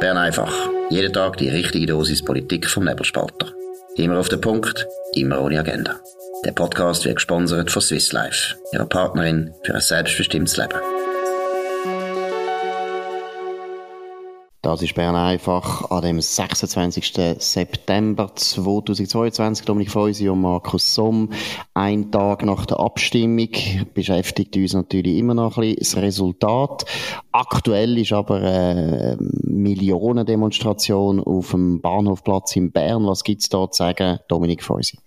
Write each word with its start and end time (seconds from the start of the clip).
Bern 0.00 0.16
einfach. 0.16 0.52
Jeden 0.90 1.12
Tag 1.12 1.38
die 1.38 1.48
richtige 1.48 1.86
Dosis 1.86 2.24
Politik 2.24 2.68
vom 2.68 2.84
Nebelspalter. 2.84 3.52
Immer 3.96 4.20
auf 4.20 4.28
den 4.28 4.40
Punkt, 4.40 4.86
immer 5.14 5.40
ohne 5.40 5.58
Agenda. 5.58 5.96
Der 6.44 6.52
Podcast 6.52 7.04
wird 7.04 7.16
gesponsert 7.16 7.72
von 7.72 7.82
Swiss 7.82 8.12
Life, 8.12 8.54
ihrer 8.72 8.86
Partnerin 8.86 9.52
für 9.64 9.74
ein 9.74 9.80
selbstbestimmtes 9.80 10.56
Leben. 10.56 10.78
Das 14.68 14.82
ist 14.82 14.94
Bern 14.94 15.16
einfach 15.16 15.90
an 15.90 16.02
dem 16.02 16.20
26. 16.20 17.12
September 17.38 18.30
2022. 18.34 19.64
Dominik 19.64 19.90
Feusi 19.90 20.28
und 20.28 20.42
Markus 20.42 20.94
Somm. 20.94 21.30
Ein 21.74 22.10
Tag 22.10 22.44
nach 22.44 22.66
der 22.66 22.78
Abstimmung 22.78 23.48
beschäftigt 23.94 24.56
uns 24.56 24.74
natürlich 24.74 25.16
immer 25.16 25.34
noch 25.34 25.56
ein 25.56 25.74
bisschen 25.74 25.78
das 25.78 26.02
Resultat. 26.02 26.84
Aktuell 27.30 27.98
ist 27.98 28.12
aber 28.12 28.36
eine 28.36 29.18
Millionendemonstration 29.20 31.20
auf 31.20 31.50
dem 31.50 31.80
Bahnhofplatz 31.80 32.56
in 32.56 32.72
Bern. 32.72 33.06
Was 33.06 33.22
gibt 33.22 33.42
es 33.42 33.50
da 33.50 33.70
zu 33.70 33.76
sagen, 33.76 34.18
Dominik 34.28 34.64
Feusi? 34.64 34.98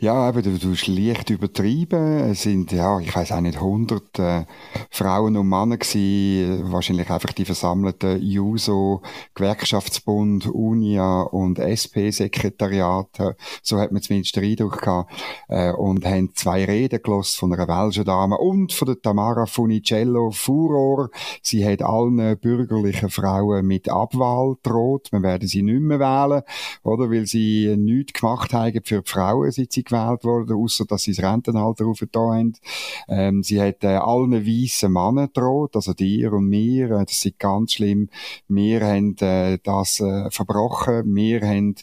Ja, 0.00 0.14
aber 0.14 0.40
du, 0.40 0.56
hast 0.70 0.86
leicht 0.86 1.28
übertrieben. 1.28 2.30
Es 2.30 2.42
sind, 2.42 2.72
ja, 2.72 2.98
ich 3.00 3.14
weiß 3.14 3.32
auch 3.32 3.40
nicht, 3.40 3.56
100 3.56 4.18
äh, 4.18 4.44
Frauen 4.90 5.36
und 5.36 5.48
Männer 5.48 5.76
gewesen, 5.76 6.72
wahrscheinlich 6.72 7.10
einfach 7.10 7.32
die 7.32 7.44
versammelten 7.44 8.22
JUSO, 8.22 9.02
Gewerkschaftsbund, 9.34 10.46
UNIA 10.46 11.22
und 11.22 11.58
SP-Sekretariat. 11.58 13.36
So 13.62 13.78
hat 13.78 13.92
man 13.92 14.00
zumindest 14.00 14.36
den 14.36 14.44
Eindruck 14.44 14.80
gehabt. 14.80 15.12
Äh, 15.48 15.72
und 15.72 16.04
haben 16.06 16.30
zwei 16.34 16.64
Reden 16.64 17.02
gelost 17.02 17.36
von 17.36 17.52
einer 17.52 17.68
welschen 17.68 18.04
Dame 18.04 18.38
und 18.38 18.72
von 18.72 18.86
der 18.86 19.00
Tamara 19.00 19.46
Funicello 19.46 20.30
Furor. 20.30 21.10
Sie 21.42 21.67
hat 21.72 21.82
allen 21.82 22.38
bürgerlichen 22.38 23.10
Frauen 23.10 23.66
mit 23.66 23.88
Abwahl 23.88 24.56
droht. 24.62 25.08
Man 25.12 25.22
werde 25.22 25.46
sie 25.46 25.62
nicht 25.62 25.80
mehr 25.80 26.00
wählen, 26.00 26.42
oder? 26.82 27.10
Weil 27.10 27.26
sie 27.26 27.76
nichts 27.76 28.20
gemacht 28.20 28.52
haben 28.52 28.80
für 28.84 29.02
die 29.02 29.10
Frauen, 29.10 29.50
seit 29.50 29.72
sie 29.72 29.84
gewählt 29.84 30.24
wurden, 30.24 30.56
außer 30.56 30.84
dass 30.84 31.02
sie 31.02 31.14
das 31.14 31.24
Rentenalter 31.24 31.86
aufgetan 31.86 32.22
haben. 32.22 32.52
Ähm, 33.08 33.42
sie 33.42 33.60
hat 33.60 33.84
äh, 33.84 33.96
allen 33.96 34.46
weißen 34.46 34.92
Männern 34.92 35.30
droht, 35.32 35.76
also 35.76 35.92
dir 35.92 36.32
und 36.32 36.46
mir. 36.46 36.90
Äh, 36.90 37.04
das 37.04 37.24
ist 37.24 37.38
ganz 37.38 37.74
schlimm. 37.74 38.08
Wir 38.48 38.80
haben 38.86 39.16
äh, 39.18 39.58
das 39.62 40.00
äh, 40.00 40.30
verbrochen. 40.30 41.14
Wir 41.14 41.40
haben 41.42 41.74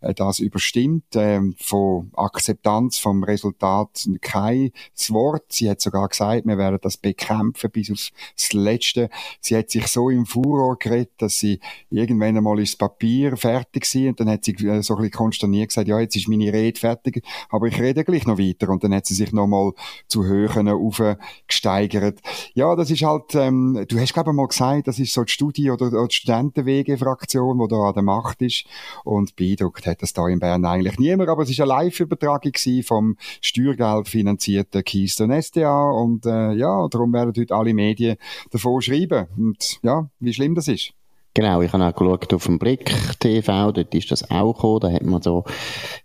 äh, 0.00 0.14
das 0.14 0.40
überstimmt. 0.40 1.16
Äh, 1.16 1.40
von 1.58 2.10
Akzeptanz 2.14 2.98
vom 2.98 3.24
Resultat 3.24 4.06
kein 4.20 4.72
Wort. 5.08 5.44
Sie 5.48 5.68
hat 5.68 5.80
sogar 5.80 6.08
gesagt, 6.08 6.46
wir 6.46 6.58
werden 6.58 6.78
das 6.82 6.96
bekämpfen 6.96 7.70
bis 7.70 7.90
aufs 7.90 8.52
Letzte. 8.52 9.10
Sie 9.40 9.56
hat 9.56 9.70
sich 9.70 9.86
so 9.86 10.10
im 10.10 10.26
Furor 10.26 10.78
geredet, 10.78 11.12
dass 11.18 11.38
sie 11.38 11.60
irgendwann 11.90 12.36
einmal 12.36 12.58
ins 12.58 12.76
Papier 12.76 13.36
fertig 13.36 13.92
war 13.94 14.08
und 14.08 14.20
dann 14.20 14.30
hat 14.30 14.44
sie 14.44 14.54
so 14.58 14.68
ein 14.68 14.78
bisschen 14.78 15.10
konsterniert 15.10 15.68
gesagt, 15.68 15.88
ja, 15.88 15.98
jetzt 16.00 16.16
ist 16.16 16.28
meine 16.28 16.52
Rede 16.52 16.78
fertig, 16.78 17.22
aber 17.48 17.66
ich 17.66 17.80
rede 17.80 18.04
gleich 18.04 18.26
noch 18.26 18.38
weiter. 18.38 18.68
Und 18.68 18.84
dann 18.84 18.94
hat 18.94 19.06
sie 19.06 19.14
sich 19.14 19.32
nochmal 19.32 19.72
zu 20.08 20.24
Höhen 20.24 20.68
aufgesteigert. 20.68 22.20
Ja, 22.54 22.76
das 22.76 22.90
ist 22.90 23.02
halt, 23.02 23.34
ähm, 23.34 23.84
du 23.88 23.98
hast 23.98 24.12
glaube 24.12 24.30
ich 24.30 24.36
mal 24.36 24.48
gesagt, 24.48 24.88
das 24.88 24.98
ist 24.98 25.12
so 25.12 25.24
die 25.24 25.32
Studie 25.32 25.70
oder, 25.70 25.90
die 25.90 26.14
Studentenwege-Fraktion, 26.14 27.58
die 27.58 27.68
da 27.68 27.76
an 27.76 27.94
der 27.94 28.02
Macht 28.02 28.42
ist. 28.42 28.64
Und 29.04 29.36
beeindruckt 29.36 29.86
hat 29.86 30.02
das 30.02 30.12
da 30.12 30.28
in 30.28 30.38
Bern 30.38 30.64
eigentlich 30.64 30.98
niemand, 30.98 31.28
aber 31.28 31.42
es 31.42 31.50
ist 31.50 31.60
eine 31.60 31.68
Live-Übertragung 31.68 32.52
vom 32.82 33.16
Steuergeld 33.40 34.08
finanzierten 34.08 34.84
Keystone 34.84 35.40
SDA 35.42 35.90
und 35.90 36.26
äh, 36.26 36.52
ja, 36.52 36.88
darum 36.88 37.12
werden 37.12 37.32
heute 37.36 37.54
alle 37.54 37.74
Medien 37.74 38.16
davon 38.50 38.80
schreiben 38.80 39.13
und 39.36 39.78
ja, 39.82 40.08
wie 40.20 40.32
schlimm 40.32 40.54
das 40.54 40.68
ist. 40.68 40.92
Genau, 41.36 41.62
ich 41.62 41.72
habe 41.72 41.84
auch 41.84 41.94
geschaut 41.94 42.32
auf 42.32 42.44
dem 42.44 42.60
Blick 42.60 42.94
TV, 43.18 43.72
dort 43.72 43.92
ist 43.92 44.10
das 44.12 44.30
auch 44.30 44.52
gekommen, 44.54 44.80
da 44.80 44.92
hat 44.92 45.02
man 45.02 45.20
so 45.20 45.42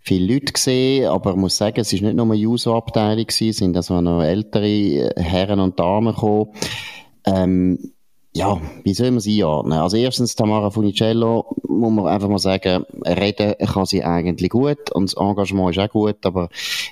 viele 0.01 0.33
Leute 0.33 0.53
gesehen, 0.53 1.07
aber 1.07 1.31
ich 1.31 1.35
muss 1.35 1.55
sagen, 1.55 1.79
es 1.79 1.93
ist 1.93 2.01
nicht 2.01 2.15
nur 2.15 2.25
eine 2.25 2.35
User-Abteilung 2.35 3.27
gewesen, 3.27 3.49
es 3.49 3.57
sind 3.57 3.77
also 3.77 4.01
noch 4.01 4.23
ältere 4.23 5.13
Herren 5.15 5.59
und 5.59 5.79
Damen 5.79 6.15
gekommen. 6.15 6.47
Ähm, 7.25 7.93
ja, 8.31 8.61
wie 8.83 8.93
soll 8.93 9.09
man 9.09 9.21
sie 9.21 9.43
einordnen? 9.43 9.79
Also 9.79 9.97
erstens, 9.97 10.35
Tamara 10.35 10.69
Funicello, 10.69 11.55
muss 11.67 11.91
man 11.91 12.07
einfach 12.07 12.29
mal 12.29 12.37
sagen, 12.37 12.85
reden 13.03 13.55
kann 13.65 13.85
sie 13.85 14.03
eigentlich 14.03 14.51
gut 14.51 14.91
und 14.91 15.09
das 15.09 15.15
Engagement 15.15 15.75
ist 15.75 15.81
auch 15.81 15.89
gut, 15.89 16.23
aber 16.25 16.49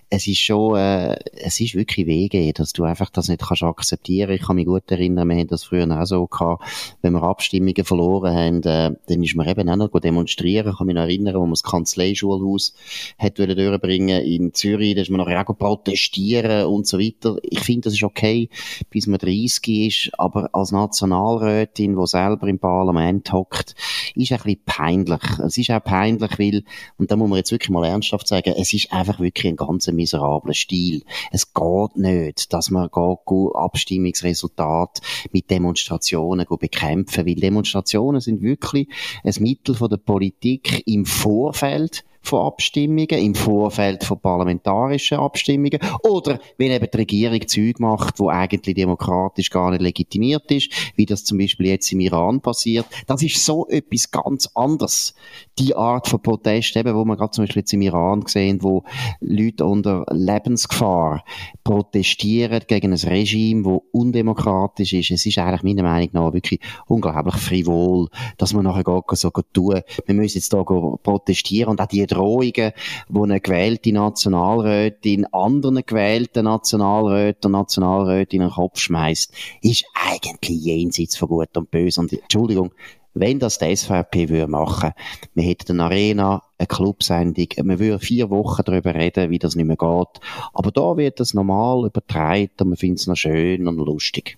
es 0.09 0.25
ist 0.25 0.40
schon, 0.40 0.78
äh, 0.78 1.16
es 1.34 1.59
ist 1.59 1.75
wirklich 1.75 2.08
Wege, 2.08 2.52
dass 2.53 2.74
du 2.74 2.86
einfach 2.86 3.12
das 3.12 3.28
nicht 3.28 3.42
kannst 3.46 3.62
akzeptieren. 3.62 4.31
Ich 4.31 4.44
kann 4.44 4.56
mich 4.56 4.66
gut 4.66 4.90
erinnern, 4.90 5.30
wir 5.30 5.36
haben 5.36 5.48
das 5.48 5.64
früher 5.64 5.88
auch 5.88 6.06
so 6.06 6.25
gehabt, 6.25 6.64
wenn 7.03 7.14
wir 7.14 7.22
Abstimmungen 7.22 7.86
verloren 7.86 8.36
haben, 8.36 8.64
äh, 8.64 8.96
dann 9.08 9.24
ist 9.24 9.36
man 9.36 9.48
eben 9.48 9.69
auch 9.69 9.75
noch 9.75 10.00
demonstrieren. 10.00 10.72
Ich 10.72 10.78
kann 10.78 10.88
mich 10.88 10.96
noch 10.96 11.04
erinnern, 11.04 11.36
wo 11.36 11.42
man 11.42 11.52
das 11.52 11.64
Kanzleischulhaus 11.64 12.74
hat 13.19 13.38
durchbringen 13.38 14.24
in 14.24 14.54
Zürich, 14.56 14.96
da 14.96 15.02
ist 15.02 15.12
man 15.12 15.19
nachher 15.19 15.48
auch 15.48 15.58
protestieren 15.58 16.66
und 16.66 16.88
so 16.88 16.98
weiter. 16.98 17.38
Ich 17.44 17.59
finde, 17.59 17.81
das 17.81 17.94
ist 17.94 18.04
okay, 18.04 18.50
bis 18.90 19.06
man 19.06 19.19
30 19.19 19.68
ist, 19.68 20.12
aber 20.18 20.50
als 20.54 20.72
National 20.72 21.27
Nationalrätin, 21.28 21.96
die 21.96 22.08
selber 22.08 22.48
im 22.48 22.60
Parlament 22.60 23.32
hockt, 23.32 23.76
ist 24.16 24.32
ein 24.32 24.38
bisschen 24.38 24.62
peinlich. 24.66 25.22
Es 25.44 25.58
ist 25.58 25.72
auch 25.72 25.84
peinlich, 25.84 26.40
weil, 26.40 26.64
und 26.98 27.12
da 27.12 27.16
muss 27.16 27.30
man 27.30 27.38
jetzt 27.38 27.52
wirklich 27.52 27.70
mal 27.70 27.86
ernsthaft 27.86 28.28
sagen, 28.28 28.54
es 28.58 28.74
ist 28.74 28.92
einfach 28.92 29.20
wirklich 29.20 29.52
ein 29.52 29.58
ganz 29.58 29.88
miserabler 29.88 30.54
Stil. 30.54 31.04
Es 31.32 31.54
geht 31.54 31.98
nicht, 31.98 32.54
dass 32.54 32.72
man 32.72 32.90
geht, 32.90 33.56
Abstimmungsresultat 33.56 35.02
mit 35.32 35.50
Demonstrationen 35.50 36.46
bekämpfen, 36.60 37.26
weil 37.26 37.36
Demonstrationen 37.36 38.22
sind 38.22 38.42
wirklich 38.42 38.88
ein 39.24 39.34
Mittel 39.40 39.76
von 39.76 39.90
der 39.90 39.98
Politik 39.98 40.84
im 40.86 41.06
Vorfeld 41.06 42.04
von 42.28 42.46
Abstimmungen, 42.46 43.08
im 43.08 43.36
Vorfeld 43.36 44.04
von 44.04 44.20
parlamentarischen 44.20 45.18
Abstimmungen 45.18 45.80
oder 46.04 46.40
wenn 46.58 46.72
eben 46.72 46.88
die 46.92 46.98
Regierung 46.98 47.48
Zeug 47.48 47.80
macht, 47.80 48.20
wo 48.20 48.30
eigentlich 48.30 48.76
demokratisch 48.76 49.50
gar 49.50 49.72
nicht 49.72 49.82
legitimiert 49.82 50.52
ist, 50.52 50.72
wie 50.96 51.06
das 51.06 51.24
zum 51.24 51.38
Beispiel 51.38 51.68
jetzt 51.68 51.92
im 51.92 52.00
Iran 52.00 52.42
passiert. 52.42 52.86
Das 53.08 53.24
ist 53.24 53.44
so 53.44 53.68
etwas 53.68 54.12
ganz 54.12 54.50
anderes. 54.56 55.16
Die 55.60 55.76
Art 55.76 56.08
von 56.08 56.22
Protest, 56.22 56.76
eben, 56.76 56.96
wo 56.96 57.06
man 57.06 57.18
gerade 57.18 57.32
zum 57.32 57.46
Beispiel 57.46 57.62
jetzt 57.62 57.74
im 57.74 57.82
Iran 57.82 58.22
gesehen, 58.22 58.62
wo 58.62 58.84
Leute 59.20 59.66
unter 59.66 60.06
Lebensgefahr 60.12 61.24
protestieren 61.64 62.62
gegen 62.68 62.94
ein 62.94 63.00
Regime, 63.00 63.66
wo 63.66 63.84
undemokratisch 63.92 64.94
ist. 64.94 65.12
Es 65.12 65.26
ist 65.26 65.38
eigentlich 65.38 65.64
meiner 65.64 65.84
Meinung 65.84 66.10
nach 66.14 66.34
wirklich 66.34 66.60
unglaublich 66.88 67.36
frivol, 67.36 68.08
dass 68.38 68.54
man 68.54 68.64
nachher 68.64 68.84
gar 68.84 69.04
so 69.14 69.32
tun, 69.54 69.82
wir 70.06 70.16
müssen 70.16 70.38
jetzt 70.38 70.54
da 70.54 70.64
protestieren 70.64 71.72
und 71.72 71.82
auch 71.82 71.88
die 71.88 72.02
Drohungen, 72.18 72.72
wo 73.10 73.24
eine 73.24 73.40
gewählte 73.40 73.92
Nationalrätin 73.92 75.26
anderen 75.32 75.84
gewählten 75.86 76.46
Nationalräten 76.46 77.48
und 77.48 77.52
Nationalrätin 77.60 78.42
in 78.42 78.48
den 78.48 78.54
Kopf 78.54 78.80
schmeißt, 78.80 79.34
ist 79.62 79.86
eigentlich 79.94 80.60
jenseits 80.60 81.18
von 81.18 81.30
Gut 81.30 81.56
und 81.56 81.72
Böse. 81.72 82.02
Und 82.02 82.14
Entschuldigung, 82.14 82.72
wenn 83.14 83.40
das 83.40 83.58
die 83.58 83.76
SVP 83.76 84.30
würde 84.30 84.48
machen, 84.48 84.92
wir 85.34 85.44
hätten 85.44 85.80
eine 85.80 85.86
Arena, 85.86 86.44
eine 86.58 86.68
Clubsendung, 86.68 87.48
wir 87.56 87.80
würden 87.80 88.00
vier 88.00 88.30
Wochen 88.30 88.62
darüber 88.66 88.94
reden, 88.94 89.30
wie 89.30 89.40
das 89.40 89.56
nicht 89.56 89.66
mehr 89.66 89.78
geht. 89.78 90.22
Aber 90.54 90.72
da 90.72 90.98
wird 90.98 91.20
das 91.20 91.34
normal 91.34 91.86
übertragen 91.86 92.52
und 92.62 92.70
man 92.70 92.78
findet 92.78 93.00
es 93.00 93.08
noch 93.08 93.16
schön 93.16 93.68
und 93.68 93.78
lustig. 93.78 94.38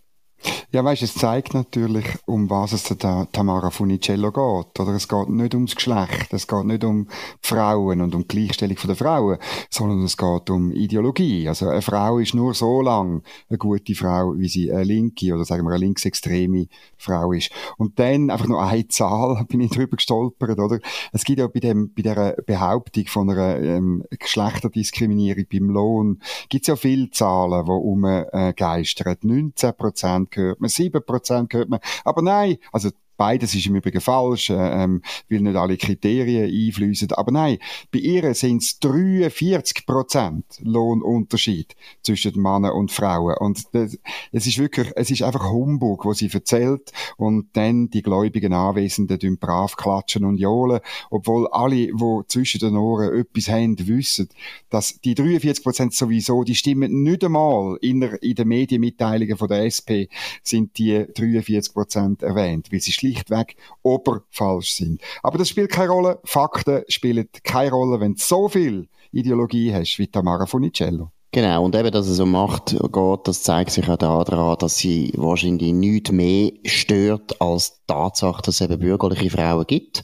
Ja, 0.72 0.84
weißt, 0.84 1.02
es 1.02 1.16
zeigt 1.16 1.54
natürlich, 1.54 2.06
um 2.26 2.50
was 2.50 2.74
es 2.74 2.84
der 2.84 3.28
Tamara 3.32 3.72
Funicello 3.72 4.32
geht. 4.32 4.80
Oder 4.80 4.94
es 4.96 5.08
geht 5.08 5.30
nicht 5.30 5.56
ums 5.56 5.76
Geschlecht, 5.76 6.32
es 6.32 6.48
geht 6.48 6.66
nicht 6.66 6.84
um 6.84 7.08
Frauen 7.42 8.02
und 8.02 8.14
um 8.14 8.22
die 8.22 8.28
Gleichstellung 8.28 8.78
der 8.86 8.96
Frauen, 8.96 9.38
sondern 9.70 10.04
es 10.04 10.16
geht 10.16 10.50
um 10.50 10.72
Ideologie. 10.72 11.48
Also 11.48 11.70
eine 11.70 11.82
Frau 11.82 12.20
ist 12.20 12.36
nur 12.36 12.54
so 12.54 12.82
lang 12.82 13.24
eine 13.50 13.58
gute 13.58 13.96
Frau, 13.96 14.36
wie 14.38 14.48
sie 14.48 14.72
eine 14.72 14.84
linke 14.84 15.34
oder 15.34 15.44
sagen 15.44 15.64
wir 15.64 15.72
eine 15.72 15.80
linksextreme 15.80 16.68
Frau 16.98 17.31
ist. 17.31 17.52
Und 17.78 17.98
dann 18.00 18.30
einfach 18.30 18.48
nur 18.48 18.63
eine 18.63 18.88
Zahl, 18.88 19.44
bin 19.50 19.62
ich 19.62 19.72
drüber 19.72 19.98
gestolpert, 19.98 20.60
oder? 20.60 20.80
Es 21.12 21.24
gibt 21.24 21.40
ja 21.40 21.48
bei 21.48 21.60
dem, 21.60 21.94
bei 21.94 22.04
der 22.04 22.38
Behauptung 22.46 23.08
von 23.08 23.30
einer 23.30 23.58
ähm, 23.58 24.04
Geschlechterdiskriminierung 24.12 25.46
beim 25.52 25.69
Lohn, 25.69 26.22
gibt 26.50 26.63
es 26.63 26.68
ja 26.68 26.75
viele 26.75 27.10
Zahlen, 27.10 27.66
die 27.66 27.72
umgeistern. 27.72 29.18
19 29.22 29.74
Prozent 29.75 30.29
hört 30.36 30.60
man, 30.62 30.70
7% 30.70 31.54
hört 31.54 31.70
man. 31.70 31.80
Aber 32.04 32.22
nein, 32.22 32.58
also 32.72 32.90
Beides 33.19 33.54
ist 33.54 33.66
im 33.66 33.75
Übrigen 33.75 34.00
falsch, 34.00 34.50
äh, 34.50 34.54
ähm, 34.54 35.01
weil 35.30 35.42
nicht 35.42 35.57
alle 35.57 35.75
Kriterien 35.75 36.50
einfließen. 36.50 37.12
Aber 37.12 37.33
nein, 37.33 37.57
bei 37.92 38.00
ihr 38.00 38.33
sind 38.33 38.63
es 38.63 38.80
43 38.80 39.86
Prozent 39.86 40.45
Lohnunterschied 40.62 41.75
zwischen 42.01 42.42
Männern 42.42 42.71
und 42.71 42.94
Frauen. 42.94 43.36
Und 43.38 43.66
das, 43.74 44.00
es 44.31 44.48
ist 44.48 44.57
wirklich, 44.57 44.94
es 44.95 45.12
ist 45.12 45.21
einfach 45.21 45.51
Humbug, 45.51 46.06
was 46.06 46.19
sie 46.19 46.31
erzählt. 46.31 46.94
Und 47.18 47.50
dann 47.57 47.89
die 47.89 48.04
gläubigen 48.04 48.54
Anwesenden 48.54 49.38
brav 49.38 49.75
klatschen 49.75 50.24
und 50.24 50.38
johlen, 50.38 50.80
obwohl 51.10 51.50
alle, 51.50 51.89
wo 51.92 52.24
zwischen 52.24 52.60
den 52.60 52.77
Ohren 52.77 53.19
etwas 53.19 53.50
haben, 53.50 53.75
wissen, 53.86 54.30
dass 54.69 55.01
die 55.01 55.13
43 55.13 55.62
Prozent 55.62 55.94
sowieso, 55.94 56.45
die 56.45 56.56
stimmen 56.56 57.04
nicht 57.04 57.25
einmal 57.25 57.77
in, 57.81 58.00
der, 58.00 58.24
in 58.24 58.36
den 58.36 58.48
Medienmitteilungen 58.48 59.36
von 59.36 59.50
der 59.50 59.65
SP 59.68 60.07
sind 60.42 60.77
die 60.77 61.06
43 61.13 61.74
Prozent 61.74 62.24
erwähnt, 62.24 62.72
weil 62.72 62.80
sie 62.80 62.94
schlichtweg 63.10 63.56
oberfalsch 63.82 64.72
sind. 64.72 65.02
Aber 65.24 65.38
das 65.38 65.50
spielt 65.50 65.72
keine 65.72 65.92
Rolle. 65.92 66.20
Fakten 66.24 66.84
spielen 66.88 67.28
keine 67.44 67.72
Rolle, 67.72 68.00
wenn 68.00 68.14
du 68.14 68.20
so 68.20 68.48
viel 68.48 68.88
Ideologie 69.12 69.74
hast 69.74 69.98
wie 69.98 70.08
Tamara 70.08 70.46
Funicello. 70.46 71.12
Genau, 71.31 71.64
und 71.64 71.76
eben, 71.76 71.92
dass 71.92 72.08
es 72.08 72.20
um 72.20 72.31
Macht 72.31 72.72
geht, 72.72 73.20
das 73.28 73.44
zeigt 73.44 73.70
sich 73.70 73.88
auch 73.88 73.98
daran, 73.98 74.58
dass 74.58 74.78
sie 74.78 75.14
wahrscheinlich 75.16 75.74
nichts 75.74 76.12
mehr 76.12 76.52
stört 76.66 77.40
als 77.40 77.74
die 77.74 77.80
Tatsache, 77.94 78.42
dass 78.42 78.56
es 78.56 78.62
eben 78.62 78.80
bürgerliche 78.80 79.30
Frauen 79.30 79.66
gibt, 79.68 80.04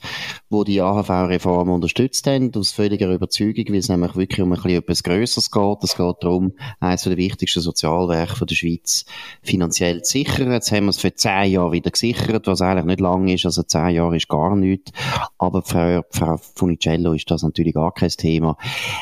die 0.52 0.64
die 0.66 0.82
AHV-Reform 0.82 1.70
unterstützt 1.70 2.28
haben, 2.28 2.52
aus 2.56 2.72
völliger 2.72 3.12
Überzeugung, 3.12 3.66
weil 3.70 3.78
es 3.78 3.90
nämlich 3.90 4.16
wirklich 4.16 4.42
um 4.42 4.52
ein 4.52 4.62
bisschen 4.62 4.78
etwas 4.78 5.02
Grösseres 5.02 5.50
geht. 5.50 5.84
Es 5.84 5.98
geht 5.98 6.16
darum, 6.22 6.54
eines 6.80 7.04
der 7.04 7.18
wichtigsten 7.18 7.62
Sozialwerke 7.62 8.46
der 8.46 8.56
Schweiz 8.56 9.06
finanziell 9.42 10.04
zu 10.04 10.12
sichern. 10.20 10.52
Jetzt 10.52 10.72
haben 10.72 10.86
wir 10.86 10.92
es 10.92 11.00
für 11.00 11.16
zehn 11.16 11.52
Jahre 11.52 11.72
wieder 11.72 11.90
gesichert, 11.90 12.46
was 12.46 12.62
eigentlich 12.62 12.86
nicht 12.86 13.00
lang 13.00 13.28
ist, 13.28 13.46
also 13.46 13.64
zehn 13.64 13.96
Jahre 13.96 14.18
ist 14.18 14.28
gar 14.28 14.56
nichts. 14.56 14.92
Aber 15.40 15.64
für 15.64 16.06
Frau 16.12 16.38
Funicello 16.38 17.14
ist 17.14 17.32
das 17.32 17.42
natürlich 17.42 17.74
gar 17.74 17.94
kein 17.94 18.10
Thema. 18.10 18.58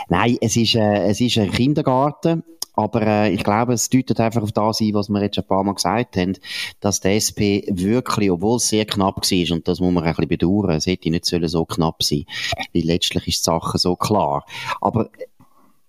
Nein, 0.08 0.38
es 0.40 0.56
ist, 0.56 0.76
äh, 0.76 1.08
es 1.08 1.20
ist 1.20 1.38
ein 1.38 1.52
Kindergarten, 1.52 2.13
Debatte. 2.14 2.44
Aber 2.76 3.04
äh, 3.04 3.32
ich 3.32 3.44
glaube, 3.44 3.74
es 3.74 3.90
deutet 3.90 4.20
einfach 4.20 4.42
auf 4.42 4.52
das 4.52 4.82
ein, 4.82 4.96
was 4.96 5.08
wir 5.08 5.22
jetzt 5.22 5.38
ein 5.38 5.46
paar 5.46 5.64
Mal 5.64 5.76
gesagt 5.76 6.18
haben, 6.18 6.34
dass 6.80 7.02
die 7.02 7.10
SP 7.22 7.70
wirklich, 7.70 8.32
obwohl 8.32 8.58
es 8.58 8.68
sehr 8.68 8.86
knapp 8.86 9.18
war, 9.18 9.56
und 9.56 9.68
das 9.68 9.80
muss 9.80 9.94
man 9.94 10.04
ein 10.04 10.10
bisschen 10.10 10.28
bedauern, 10.28 10.72
es 10.72 10.88
hätte 10.88 11.12
nicht 11.12 11.26
so 11.26 11.66
knapp 11.66 12.02
sein 12.02 12.26
weil 12.74 12.84
letztlich 12.84 13.28
ist 13.28 13.46
die 13.46 13.52
Sache 13.52 13.78
so 13.78 13.96
klar. 13.96 14.44
Aber 14.82 15.10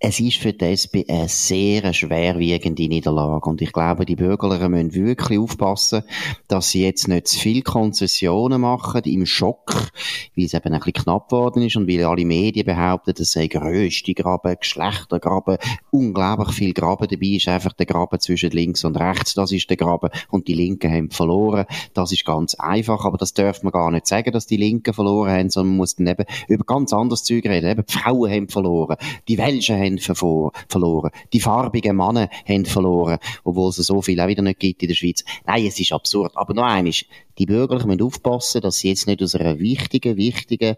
es 0.07 0.21
ist 0.21 0.37
für 0.37 0.53
die 0.53 0.67
SP 0.77 1.09
eine 1.09 1.29
sehr 1.29 1.95
schwerwiegende 1.95 2.89
Niederlage. 2.89 3.49
Und 3.49 3.63
ich 3.63 3.73
glaube, 3.73 4.05
die 4.05 4.17
Bürgerlichen 4.17 4.71
müssen 4.71 4.93
wirklich 4.93 5.39
aufpassen, 5.39 6.03
dass 6.47 6.69
sie 6.69 6.85
jetzt 6.85 7.09
nicht 7.09 7.27
zu 7.27 7.39
viele 7.39 7.63
Konzessionen 7.63 8.61
machen 8.61 9.01
im 9.05 9.25
Schock, 9.25 9.91
weil 10.37 10.45
es 10.45 10.53
eben 10.53 10.75
ein 10.75 10.81
bisschen 10.81 11.05
knapp 11.05 11.31
geworden 11.31 11.63
ist 11.63 11.77
und 11.77 11.89
weil 11.89 12.05
alle 12.05 12.27
Medien 12.27 12.67
behaupten, 12.67 13.15
es 13.19 13.33
sei 13.33 13.47
grösste 13.47 14.13
Graben, 14.13 14.57
Geschlechtergraben, 14.61 15.57
unglaublich 15.91 16.55
viel 16.55 16.75
Graben 16.75 17.09
dabei 17.09 17.37
ist 17.37 17.49
einfach 17.49 17.73
der 17.73 17.87
Graben 17.87 18.21
zwischen 18.21 18.51
links 18.51 18.85
und 18.85 19.01
rechts. 19.01 19.33
Das 19.33 19.53
ist 19.53 19.71
der 19.71 19.79
Graben. 19.79 20.11
Und 20.29 20.49
die 20.49 20.55
Linken 20.55 20.93
haben 20.93 21.11
verloren. 21.13 21.65
Das 21.95 22.13
ist 22.13 22.27
ganz 22.27 22.55
einfach, 22.57 23.07
aber 23.07 23.17
das 23.17 23.33
darf 23.33 23.63
man 23.63 23.73
gar 23.73 23.91
nicht 23.91 24.07
sagen, 24.07 24.33
dass 24.33 24.47
die 24.47 24.59
Linken 24.59 24.93
verloren 24.93 25.31
haben, 25.31 25.49
sondern 25.49 25.71
man 25.71 25.79
muss 25.79 25.97
dann 25.97 26.09
eben 26.09 26.27
über 26.49 26.65
ganz 26.65 26.93
anderes 26.93 27.25
Zeug 27.25 27.47
reden. 27.47 27.71
Eben 27.71 27.87
die 27.89 27.93
Frauen 27.95 28.31
haben 28.31 28.49
verloren. 28.51 28.99
Die 29.29 29.39
Welschen 29.39 29.79
haben 29.79 29.94
haben 29.99 30.51
verloren. 30.69 31.11
Die 31.33 31.41
farbigen 31.41 31.97
Männer 31.97 32.29
haben 32.47 32.65
verloren, 32.65 33.19
obwohl 33.45 33.71
es 33.71 33.77
so 33.77 34.03
viel 34.03 34.21
auch 34.21 34.29
wieder 34.29 34.43
nicht 34.43 34.61
gibt 34.61 34.83
in 34.83 34.89
der 34.89 34.95
Schweiz. 34.95 35.25
Nein, 35.47 35.67
es 35.67 35.79
ist 35.81 35.93
absurd. 35.93 36.33
Aber 36.37 36.55
noch 36.55 36.65
eines, 36.65 37.05
die 37.39 37.47
Bürgerlichen 37.47 37.89
müssen 37.89 38.03
aufpassen, 38.03 38.61
dass 38.61 38.79
sie 38.79 38.89
jetzt 38.89 39.07
nicht 39.07 39.23
aus 39.23 39.35
einer 39.35 39.59
wichtigen, 39.59 40.17
wichtigen 40.17 40.77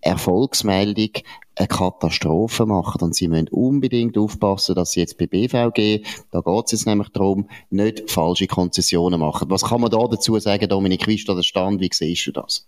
Erfolgsmeldung 0.00 1.10
eine 1.56 1.68
Katastrophe 1.68 2.66
machen. 2.66 3.00
Und 3.02 3.14
sie 3.14 3.28
müssen 3.28 3.48
unbedingt 3.48 4.16
aufpassen, 4.18 4.74
dass 4.74 4.92
sie 4.92 5.00
jetzt 5.00 5.18
bei 5.18 5.26
BVG, 5.26 6.04
da 6.30 6.40
geht 6.40 6.64
es 6.66 6.72
jetzt 6.72 6.86
nämlich 6.86 7.08
darum, 7.08 7.48
nicht 7.70 8.10
falsche 8.10 8.46
Konzessionen 8.46 9.20
machen. 9.20 9.50
Was 9.50 9.64
kann 9.64 9.80
man 9.80 9.90
da 9.90 9.98
dazu 10.10 10.38
sagen, 10.38 10.68
Dominik? 10.68 11.06
Wie 11.06 11.14
ist 11.14 11.28
da 11.28 11.34
der 11.34 11.42
Stand? 11.42 11.80
Wie 11.80 11.90
siehst 11.92 12.26
du 12.26 12.32
das? 12.32 12.66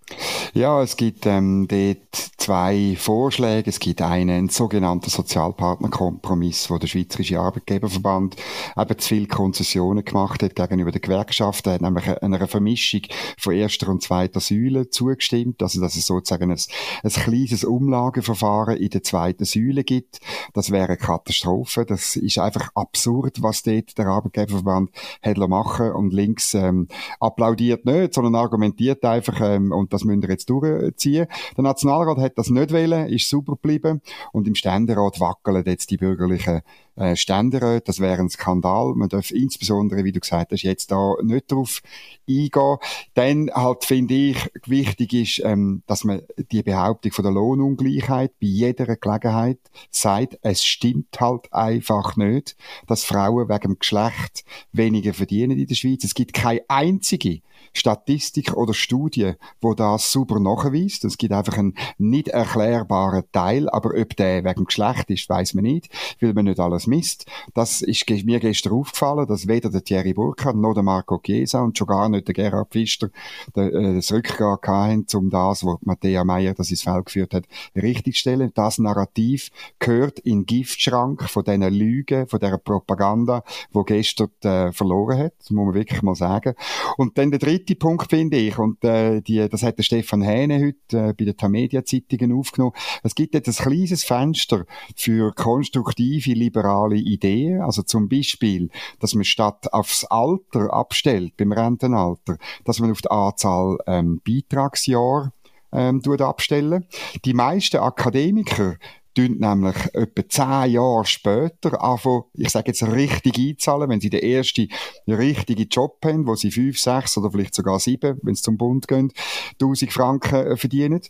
Ja, 0.55 0.83
es 0.83 0.97
gibt 0.97 1.27
ähm, 1.27 1.69
dort 1.69 2.31
zwei 2.39 2.97
Vorschläge. 2.99 3.69
Es 3.69 3.79
gibt 3.79 4.01
einen 4.01 4.49
sogenannten 4.49 5.11
Sozialpartnerkompromiss, 5.11 6.71
wo 6.71 6.79
der 6.79 6.87
Schweizerische 6.87 7.39
Arbeitgeberverband 7.39 8.37
eben 8.77 8.99
zu 8.99 9.09
viele 9.09 9.27
Konzessionen 9.27 10.05
gemacht 10.05 10.43
hat 10.43 10.57
gegenüber 10.57 10.93
den 10.93 11.03
Gewerkschaften. 11.03 11.69
Er 11.69 11.75
hat 11.75 11.81
nämlich 11.83 12.23
einer 12.23 12.49
Vermischung 12.49 13.03
von 13.37 13.53
erster 13.53 13.89
und 13.89 14.03
zweiter 14.03 14.41
Säule 14.41 14.89
zugestimmt. 14.89 15.63
Also, 15.63 15.81
dass 15.81 15.97
es 15.97 16.07
sozusagen 16.07 16.51
ein, 16.51 16.61
ein 17.03 17.11
kleines 17.11 17.65
Umlageverfahren 17.65 18.78
in 18.79 18.91
der 18.91 19.03
zweiten 19.03 19.45
Säule 19.45 19.85
gibt. 19.85 20.21
Das 20.55 20.71
wäre 20.71 20.89
eine 20.89 20.97
Katastrophe. 20.97 21.85
Das 21.85 22.17
ist 22.17 22.39
einfach 22.39 22.71
absurd, 22.75 23.43
was 23.43 23.63
dort 23.63 23.97
der 23.99 24.07
Arbeitgeberverband 24.07 24.91
hat 25.23 25.37
machen 25.49 25.93
und 25.93 26.13
links 26.13 26.55
ähm, 26.55 26.89
applaudiert 27.21 27.85
nicht, 27.85 28.15
sondern 28.15 28.35
argumentiert 28.35 29.05
einfach 29.05 29.41
ähm, 29.41 29.73
und 29.73 29.93
das 29.93 30.05
müssen 30.05 30.23
wir 30.23 30.31
jetzt 30.31 30.51
durchziehen. 30.51 31.27
Der 31.57 31.65
Nationalrat 31.65 32.19
hat 32.19 32.39
das 32.39 32.51
nicht 32.51 32.73
wollen, 32.73 33.09
ist 33.09 33.29
super 33.29 33.53
geblieben 33.53 34.01
und 34.33 34.47
im 34.47 34.55
Ständerat 34.55 35.21
wackeln 35.21 35.65
jetzt 35.67 35.91
die 35.91 35.97
bürgerlichen 35.97 36.63
äh. 36.99 37.81
Das 37.85 38.01
wäre 38.01 38.21
ein 38.21 38.29
Skandal. 38.29 38.95
Man 38.95 39.09
darf 39.09 39.31
insbesondere, 39.31 40.05
wie 40.05 40.13
du 40.13 40.21
gesagt 40.21 40.53
hast, 40.53 40.63
jetzt 40.63 40.91
da 40.91 41.15
nicht 41.23 41.51
drauf 41.51 41.81
eingehen. 42.29 42.77
Dann 43.15 43.51
halt 43.53 43.85
finde 43.85 44.15
ich, 44.15 44.51
wichtig 44.67 45.13
ist, 45.15 45.43
ähm, 45.45 45.83
dass 45.87 46.05
man 46.05 46.23
die 46.53 46.63
Behauptung 46.63 47.13
von 47.13 47.25
der 47.25 47.33
Lohnungleichheit 47.33 48.33
bei 48.41 48.47
jeder 48.47 48.97
Gelegenheit 48.97 49.59
sagt, 49.91 50.39
es 50.43 50.65
stimmt 50.65 51.21
halt 51.21 51.53
einfach 51.53 52.17
nicht, 52.17 52.57
dass 52.87 53.05
Frauen 53.05 53.49
wegen 53.49 53.61
dem 53.61 53.79
Geschlecht 53.79 54.45
weniger 54.73 55.15
verdienen 55.15 55.59
in 55.59 55.67
der 55.67 55.75
Schweiz. 55.75 56.05
Es 56.05 56.15
gibt 56.15 56.33
keine 56.33 56.63
einzige 56.69 57.41
Statistik 57.73 58.55
oder 58.55 58.75
Studie, 58.75 59.35
wo 59.61 59.75
das 59.75 60.11
super 60.13 60.41
nachweist. 60.41 61.05
Es 61.05 61.19
gibt 61.19 61.33
einfach 61.33 61.59
einen 61.59 61.75
nicht 61.99 62.29
erklärbaren 62.29 63.25
Teil, 63.33 63.69
aber 63.71 63.91
ob 63.99 64.17
der 64.17 64.45
wegen 64.45 64.65
Geschlecht 64.65 65.11
ist, 65.11 65.29
weiß 65.29 65.55
man 65.55 65.65
nicht, 65.65 65.89
weil 66.21 66.35
man 66.35 66.47
nicht 66.47 66.61
alles 66.61 66.87
misst. 66.87 67.27
Das 67.55 67.83
ist 67.83 68.09
mir 68.09 68.41
gestern 68.41 68.73
aufgefallen, 68.73 69.27
dass 69.27 69.49
weder 69.49 69.71
der 69.71 69.85
Thierry 69.85 70.15
Burkhardt 70.15 70.57
noch 70.57 70.75
der 70.75 70.83
Marco 70.83 71.19
Chiesa 71.19 71.61
und 71.61 71.77
schon 71.77 71.87
gar 71.87 72.09
nicht 72.09 72.27
der 72.27 72.35
Gerhard 72.35 72.71
Pfister 72.71 73.11
äh, 73.55 73.95
das 73.95 74.13
Rückgrat 74.13 74.67
hatten, 74.67 75.07
um 75.15 75.31
das, 75.31 75.65
was 75.65 75.79
Matthäa 75.83 76.25
Meyer 76.25 76.55
das 76.55 76.71
ins 76.71 76.83
Feld 76.83 77.07
geführt 77.07 77.35
hat, 77.35 77.45
richtigstellen. 77.75 78.53
Das 78.55 78.79
Narrativ 78.79 79.51
gehört 79.79 80.19
in 80.21 80.41
den 80.41 80.47
Giftschrank 80.47 81.29
von 81.29 81.45
diesen 81.45 81.63
Lügen, 81.63 82.27
von 82.27 82.41
dieser 82.41 82.59
Propaganda, 82.59 83.43
wo 83.73 83.85
gestern 83.85 84.31
äh, 84.43 84.73
verloren 84.73 85.19
hat. 85.19 85.35
Muss 85.51 85.67
man 85.67 85.75
wirklich 85.75 86.03
mal 86.03 86.15
sagen. 86.15 86.55
Und 86.97 87.19
dann 87.19 87.31
der 87.31 87.41
dritte 87.41 87.58
Punkt 87.59 88.11
finde 88.11 88.37
ich, 88.37 88.59
und 88.59 88.83
äh, 88.85 89.21
die, 89.21 89.49
das 89.49 89.63
hat 89.63 89.79
der 89.79 89.83
Stefan 89.83 90.23
Hähne 90.23 90.59
heute 90.59 91.09
äh, 91.09 91.13
bei 91.13 91.25
den 91.25 91.37
Tamedia-Zeitungen 91.37 92.33
aufgenommen, 92.33 92.75
es 93.03 93.15
gibt 93.15 93.35
jetzt 93.35 93.49
ein 93.49 93.65
kleines 93.65 94.05
Fenster 94.05 94.65
für 94.97 95.33
konstruktive, 95.33 96.33
liberale 96.33 96.97
Ideen, 96.97 97.61
also 97.63 97.83
zum 97.83 98.09
Beispiel, 98.09 98.71
dass 99.01 99.15
man 99.15 99.25
statt 99.25 99.73
aufs 99.73 100.05
Alter 100.05 100.73
abstellt, 100.73 101.37
beim 101.37 101.53
Rentenalter, 101.53 102.39
dass 102.65 102.81
man 102.81 102.91
auf 102.91 103.03
die 103.03 103.11
Anzahl 103.11 103.79
ähm, 103.87 104.21
Beitragsjahre 104.27 105.33
ähm, 105.73 106.03
abstellen. 106.21 106.87
Die 107.25 107.35
meisten 107.35 107.79
Akademiker 107.79 108.77
tun 109.19 109.39
nämlich 109.39 109.77
etwa 109.95 110.29
zehn 110.29 110.73
Jahre 110.73 111.05
später 111.05 111.83
anfangen, 111.83 112.25
ich 112.35 112.51
sage 112.51 112.69
jetzt 112.69 112.85
richtig 112.85 113.37
einzahlen, 113.39 113.91
wenn 113.91 114.01
sie 114.01 114.11
den 114.11 114.23
ersten 114.23 114.69
richtigen 115.09 115.69
Job 115.69 115.99
haben, 116.05 116.27
wo 116.27 116.37
sie 116.37 116.53
fünf, 116.53 116.79
sechs 116.79 117.19
oder 117.19 117.31
vielleicht 117.31 117.55
sogar 117.55 117.81
sieben, 117.81 118.19
wenn 118.23 118.35
sie 118.35 118.43
zum 118.43 118.57
Bund 118.57 118.87
gehen, 118.87 119.13
1000 119.61 119.93
Franken 119.93 120.47
äh, 120.47 120.57
verdienen. 120.57 121.01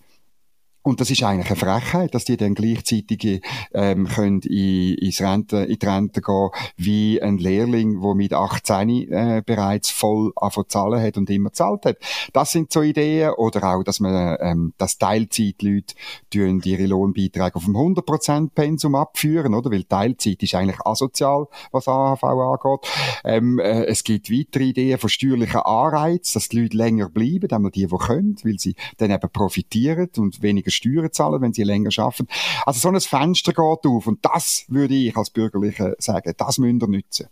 Und 0.89 1.03
das 1.03 1.11
ist 1.11 1.23
eigentlich 1.23 1.51
eine 1.51 1.57
Frechheit, 1.57 2.15
dass 2.15 2.25
die 2.25 2.39
dann 2.39 2.55
gleichzeitig 2.55 3.43
ähm, 3.75 4.09
können 4.09 4.41
in, 4.41 4.95
ins 4.95 5.21
Rente, 5.21 5.59
in 5.59 5.79
die 5.79 5.85
Rente 5.85 6.23
gehen, 6.23 6.49
wie 6.79 7.21
ein 7.21 7.37
Lehrling, 7.37 8.01
der 8.01 8.15
mit 8.15 8.33
18 8.33 9.13
äh, 9.13 9.43
bereits 9.45 9.91
voll 9.91 10.33
anfangen 10.37 10.71
zahlen 10.71 11.03
hat 11.03 11.19
und 11.19 11.29
immer 11.29 11.53
zahlt 11.53 11.85
hat. 11.85 11.99
Das 12.33 12.53
sind 12.53 12.73
so 12.73 12.81
Ideen. 12.81 13.33
Oder 13.35 13.65
auch, 13.65 13.83
dass 13.83 14.01
man 14.01 14.39
ähm, 14.41 14.73
das 14.79 14.97
Teilzeitleute 14.97 15.95
ihre 16.33 16.87
Lohnbeiträge 16.87 17.57
auf 17.57 17.67
dem 17.67 17.77
100% 17.77 18.53
Pensum 18.55 18.95
abführen, 18.95 19.53
oder? 19.53 19.71
Weil 19.71 19.85
Teilzeit 19.85 20.43
ist 20.43 20.55
eigentlich 20.55 20.81
asozial, 20.87 21.49
was 21.71 21.87
AHV 21.87 22.25
angeht. 22.25 22.91
Ähm, 23.25 23.59
äh, 23.59 23.85
es 23.85 24.05
gibt 24.05 24.31
weitere 24.31 24.65
Ideen 24.65 24.99
von 24.99 25.11
steuerlichen 25.11 25.61
Anreiz, 25.61 26.33
dass 26.33 26.49
die 26.49 26.63
Leute 26.63 26.79
länger 26.79 27.11
bleiben, 27.11 27.51
einmal 27.51 27.73
die, 27.73 27.87
die 27.87 27.99
können, 27.99 28.37
weil 28.43 28.59
sie 28.59 28.75
dann 28.97 29.11
eben 29.11 29.29
profitieren 29.31 30.09
und 30.17 30.41
weniger 30.41 30.71
Steuern 30.79 31.13
zahlen, 31.13 31.43
wenn 31.43 31.53
sie 31.53 31.65
länger 31.65 31.91
arbeiten. 31.99 32.29
Also 32.65 32.81
so 32.81 32.89
ein 32.89 33.01
Fenster 33.01 33.53
geht 33.53 33.87
auf 33.87 34.07
und 34.07 34.25
das 34.25 34.65
würde 34.69 34.95
ich 34.95 35.17
als 35.17 35.31
Bürgerliche 35.31 35.95
sagen, 35.99 36.33
das 36.37 36.59
müsst 36.59 36.83
ihr 36.83 36.89
nutzen. 36.89 37.29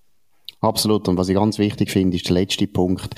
Absolut. 0.67 1.07
Und 1.09 1.17
was 1.17 1.29
ich 1.29 1.37
ganz 1.37 1.59
wichtig 1.59 1.93
finde, 1.93 2.17
ist 2.17 2.29
der 2.29 2.35
letzte 2.35 2.67
Punkt. 2.67 3.15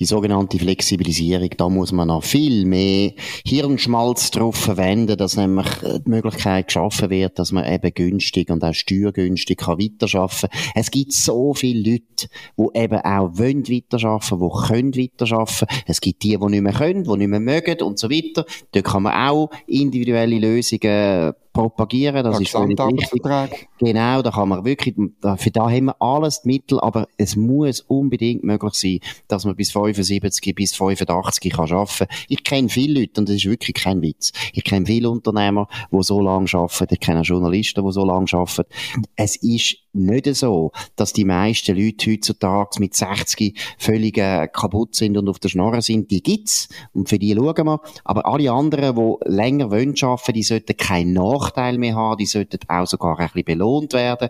Die 0.00 0.04
sogenannte 0.04 0.58
Flexibilisierung. 0.58 1.50
Da 1.56 1.68
muss 1.68 1.92
man 1.92 2.08
noch 2.08 2.24
viel 2.24 2.64
mehr 2.64 3.12
Hirnschmalz 3.46 4.32
drauf 4.32 4.56
verwenden, 4.56 5.16
dass 5.16 5.36
nämlich 5.36 5.68
äh, 5.84 6.00
die 6.04 6.10
Möglichkeit 6.10 6.66
geschaffen 6.66 7.10
wird, 7.10 7.38
dass 7.38 7.52
man 7.52 7.72
eben 7.72 7.94
günstig 7.94 8.50
und 8.50 8.64
auch 8.64 8.74
steuergünstig 8.74 9.58
kann 9.58 9.78
weiterarbeiten 9.78 10.48
kann. 10.50 10.72
Es 10.74 10.90
gibt 10.90 11.12
so 11.12 11.54
viele 11.54 11.92
Leute, 11.92 12.28
die 12.56 12.78
eben 12.80 12.98
auch 12.98 13.38
wollen 13.38 13.68
weiterarbeiten, 13.68 14.40
die 14.40 14.66
können 14.66 14.96
weiterarbeiten. 14.96 15.68
Es 15.86 16.00
gibt 16.00 16.24
die, 16.24 16.36
die 16.36 16.46
nicht 16.46 16.62
mehr 16.62 16.72
können, 16.72 17.04
die 17.04 17.16
nicht 17.16 17.28
mehr 17.28 17.40
mögen 17.40 17.80
und 17.82 18.00
so 18.00 18.10
weiter. 18.10 18.44
Da 18.72 18.82
kann 18.82 19.04
man 19.04 19.28
auch 19.28 19.50
individuelle 19.68 20.38
Lösungen 20.38 21.32
propagieren, 21.58 22.22
das 22.22 22.40
ist 22.40 22.50
völlig 22.50 22.78
richtig. 22.78 23.68
Genau, 23.78 24.22
da 24.22 24.30
kann 24.30 24.48
man 24.48 24.64
wirklich, 24.64 24.94
für 24.94 25.50
da 25.50 25.68
haben 25.68 25.86
wir 25.86 26.00
alles 26.00 26.42
die 26.42 26.48
Mittel, 26.48 26.78
aber 26.78 27.08
es 27.16 27.34
muss 27.34 27.80
unbedingt 27.80 28.44
möglich 28.44 28.74
sein, 28.74 29.00
dass 29.26 29.44
man 29.44 29.56
bis 29.56 29.72
75, 29.72 30.54
bis 30.54 30.76
85 30.76 31.52
kann 31.52 31.72
arbeiten. 31.72 32.06
Ich 32.28 32.44
kenne 32.44 32.68
viele 32.68 33.00
Leute, 33.00 33.20
und 33.20 33.28
das 33.28 33.36
ist 33.36 33.46
wirklich 33.46 33.74
kein 33.74 34.00
Witz. 34.02 34.32
Ich 34.52 34.62
kenne 34.62 34.86
viele 34.86 35.10
Unternehmer, 35.10 35.66
die 35.90 36.02
so 36.02 36.20
lange 36.20 36.48
arbeiten, 36.52 36.94
ich 36.94 37.00
kenne 37.00 37.22
Journalisten, 37.22 37.84
die 37.84 37.92
so 37.92 38.04
lange 38.04 38.26
arbeiten. 38.32 38.68
Es 39.16 39.34
ist 39.36 39.78
nicht 39.92 40.34
so, 40.36 40.72
dass 40.96 41.12
die 41.12 41.24
meisten 41.24 41.76
Leute 41.76 42.10
heutzutage 42.10 42.78
mit 42.78 42.94
60 42.94 43.58
völlig 43.78 44.18
äh, 44.18 44.48
kaputt 44.48 44.94
sind 44.94 45.16
und 45.16 45.28
auf 45.28 45.38
der 45.38 45.48
Schnorre 45.48 45.82
sind. 45.82 46.10
Die 46.10 46.22
gibt's. 46.22 46.68
Und 46.92 47.08
für 47.08 47.18
die 47.18 47.34
schauen 47.34 47.66
wir. 47.66 47.80
Aber 48.04 48.26
alle 48.26 48.52
anderen, 48.52 48.96
die 48.96 49.30
länger 49.30 49.70
wollen 49.70 49.94
arbeiten, 50.00 50.32
die 50.32 50.42
sollten 50.42 50.76
keinen 50.76 51.14
Nachteil 51.14 51.78
mehr 51.78 51.96
haben. 51.96 52.18
Die 52.18 52.26
sollten 52.26 52.58
auch 52.68 52.86
sogar 52.86 53.18
ein 53.18 53.26
bisschen 53.26 53.44
belohnt 53.44 53.92
werden. 53.92 54.28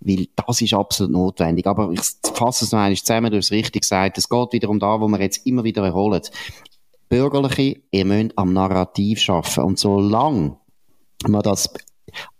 Weil 0.00 0.28
das 0.34 0.60
ist 0.60 0.74
absolut 0.74 1.12
notwendig. 1.12 1.66
Aber 1.66 1.90
ich 1.92 2.00
fasse 2.34 2.64
es 2.64 2.72
noch 2.72 2.80
einmal 2.80 2.96
zusammen, 2.96 3.30
du 3.30 3.38
hast 3.38 3.46
es 3.46 3.52
richtig 3.52 3.82
gesagt. 3.82 4.18
Es 4.18 4.28
geht 4.28 4.52
wieder 4.52 4.68
um 4.68 4.78
da, 4.78 5.00
wo 5.00 5.08
wir 5.08 5.20
jetzt 5.20 5.46
immer 5.46 5.64
wieder 5.64 5.84
erholen. 5.84 6.22
Bürgerliche, 7.08 7.80
ihr 7.90 8.04
müsst 8.04 8.36
am 8.36 8.52
Narrativ 8.52 9.20
schaffen. 9.20 9.64
Und 9.64 9.78
solange 9.78 10.56
man 11.26 11.42
das 11.42 11.72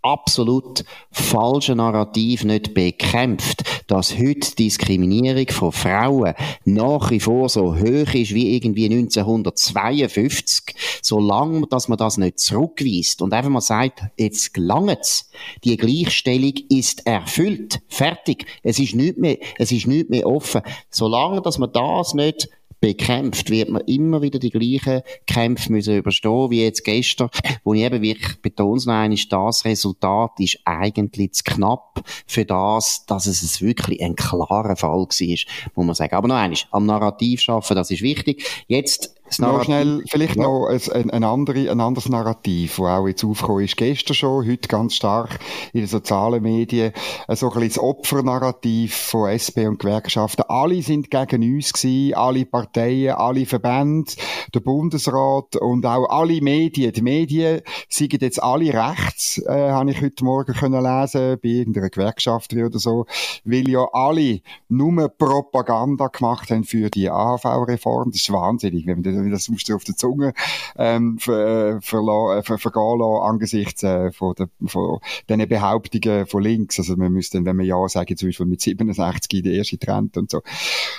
absolut 0.01 0.85
falsche 1.11 1.75
Narrativ 1.75 2.43
nicht 2.43 2.73
bekämpft, 2.73 3.63
dass 3.87 4.17
heute 4.17 4.55
Diskriminierung 4.55 5.47
von 5.49 5.71
Frauen 5.71 6.33
nach 6.65 7.11
wie 7.11 7.19
vor 7.19 7.49
so 7.49 7.75
hoch 7.75 8.13
ist 8.13 8.33
wie 8.33 8.55
irgendwie 8.55 8.85
1952, 8.85 10.75
solange 11.01 11.67
dass 11.67 11.87
man 11.87 11.97
das 11.97 12.17
nicht 12.17 12.39
zurückweist 12.39 13.21
und 13.21 13.33
einfach 13.33 13.49
mal 13.49 13.61
sagt, 13.61 14.03
jetzt 14.17 14.53
gelangt's, 14.53 15.29
die 15.63 15.77
Gleichstellung 15.77 16.53
ist 16.69 17.05
erfüllt, 17.05 17.79
fertig, 17.87 18.45
es 18.63 18.79
ist 18.79 18.95
nicht 18.95 19.17
mehr, 19.17 19.37
es 19.57 19.71
ist 19.71 19.87
nicht 19.87 20.09
mehr 20.09 20.27
offen, 20.27 20.61
solange 20.89 21.41
dass 21.41 21.57
man 21.57 21.71
das 21.71 22.13
nicht 22.13 22.49
bekämpft, 22.79 23.49
wird 23.49 23.69
man 23.69 23.81
immer 23.83 24.21
wieder 24.21 24.39
die 24.39 24.49
gleichen 24.49 25.01
Kämpfe 25.25 25.71
müssen 25.71 25.97
überstehen, 25.97 26.51
wie 26.51 26.63
jetzt 26.63 26.83
gestern, 26.83 27.29
wo 27.63 27.73
ich 27.73 27.81
eben 27.81 28.01
wirklich 28.01 28.41
betone 28.41 29.13
ist, 29.13 29.31
das 29.31 29.65
Resultat 29.65 30.31
ist 30.39 30.59
eigentlich 30.65 31.33
zu 31.33 31.43
knapp 31.43 32.03
für 32.25 32.45
das, 32.45 33.05
dass 33.05 33.25
es 33.25 33.61
wirklich 33.61 34.01
ein 34.01 34.15
klarer 34.15 34.75
Fall 34.75 34.91
war, 34.91 35.07
muss 35.07 35.85
man 35.85 35.95
sagen. 35.95 36.15
Aber 36.15 36.27
noch 36.27 36.35
eines, 36.35 36.65
am 36.71 36.85
Narrativ 36.85 37.41
schaffen, 37.41 37.75
das 37.75 37.91
ist 37.91 38.01
wichtig. 38.01 38.43
Jetzt 38.67 39.16
noch 39.39 39.63
schnell, 39.63 40.03
vielleicht 40.09 40.35
ja. 40.35 40.43
noch 40.43 40.67
ein, 40.67 41.09
ein, 41.09 41.23
andere, 41.23 41.69
ein 41.69 41.79
anderes 41.79 42.09
Narrativ, 42.09 42.77
das 42.77 42.85
auch 42.85 43.07
jetzt 43.07 43.23
aufgekommen 43.23 43.65
ist, 43.65 43.77
gestern 43.77 44.13
schon, 44.13 44.47
heute 44.47 44.67
ganz 44.67 44.95
stark 44.95 45.39
in 45.73 45.81
den 45.81 45.87
sozialen 45.87 46.41
Medien, 46.41 46.93
so 47.29 47.47
ein 47.47 47.53
bisschen 47.53 47.67
das 47.69 47.79
Opfernarrativ 47.79 48.95
von 48.95 49.29
SP 49.31 49.67
und 49.67 49.79
Gewerkschaften. 49.79 50.45
Alle 50.47 50.81
sind 50.81 51.11
gegen 51.11 51.55
uns 51.55 51.73
gewesen, 51.73 52.13
alle 52.15 52.45
Parteien, 52.45 53.15
alle 53.15 53.45
Verbände, 53.45 54.11
der 54.53 54.59
Bundesrat 54.59 55.55
und 55.57 55.85
auch 55.85 56.09
alle 56.09 56.41
Medien. 56.41 56.93
Die 56.93 57.01
Medien 57.01 57.61
sind 57.89 58.21
jetzt 58.21 58.41
alle 58.41 58.73
rechts, 58.73 59.37
äh, 59.39 59.71
habe 59.71 59.91
ich 59.91 60.01
heute 60.01 60.23
Morgen 60.23 60.53
können 60.53 60.83
lesen, 60.83 61.37
bei 61.41 61.49
irgendeiner 61.49 61.89
Gewerkschaft 61.89 62.53
oder 62.53 62.79
so, 62.79 63.05
weil 63.43 63.69
ja 63.69 63.87
alle 63.91 64.41
nur 64.69 65.09
Propaganda 65.09 66.07
gemacht 66.07 66.49
haben 66.49 66.63
für 66.63 66.89
die 66.89 67.09
AHV-Reform. 67.09 68.11
Das 68.11 68.21
ist 68.21 68.31
wahnsinnig, 68.31 68.85
wenn 68.87 69.01
man 69.01 69.16
wie 69.25 69.31
das 69.31 69.49
musst 69.49 69.69
du 69.69 69.75
auf 69.75 69.83
der 69.83 69.95
Zunge 69.95 70.33
ähm, 70.77 71.17
ver, 71.17 71.79
ver, 71.81 72.43
ver, 72.43 72.57
vergehen 72.57 72.99
lassen, 72.99 73.23
angesichts 73.23 73.83
äh, 73.83 74.11
von, 74.11 74.35
der, 74.35 74.49
von 74.65 74.99
diesen 75.29 75.47
Behauptungen 75.47 76.25
von 76.27 76.43
links. 76.43 76.79
Also 76.79 76.95
man 76.95 77.11
müsste, 77.11 77.43
wenn 77.45 77.55
man 77.55 77.65
Ja 77.65 77.87
sagen, 77.87 78.15
zum 78.17 78.29
Beispiel 78.29 78.45
mit 78.45 78.61
67 78.61 79.39
in 79.39 79.43
der 79.43 79.53
erste 79.53 79.77
Trend 79.77 80.17
und 80.17 80.29
so. 80.31 80.41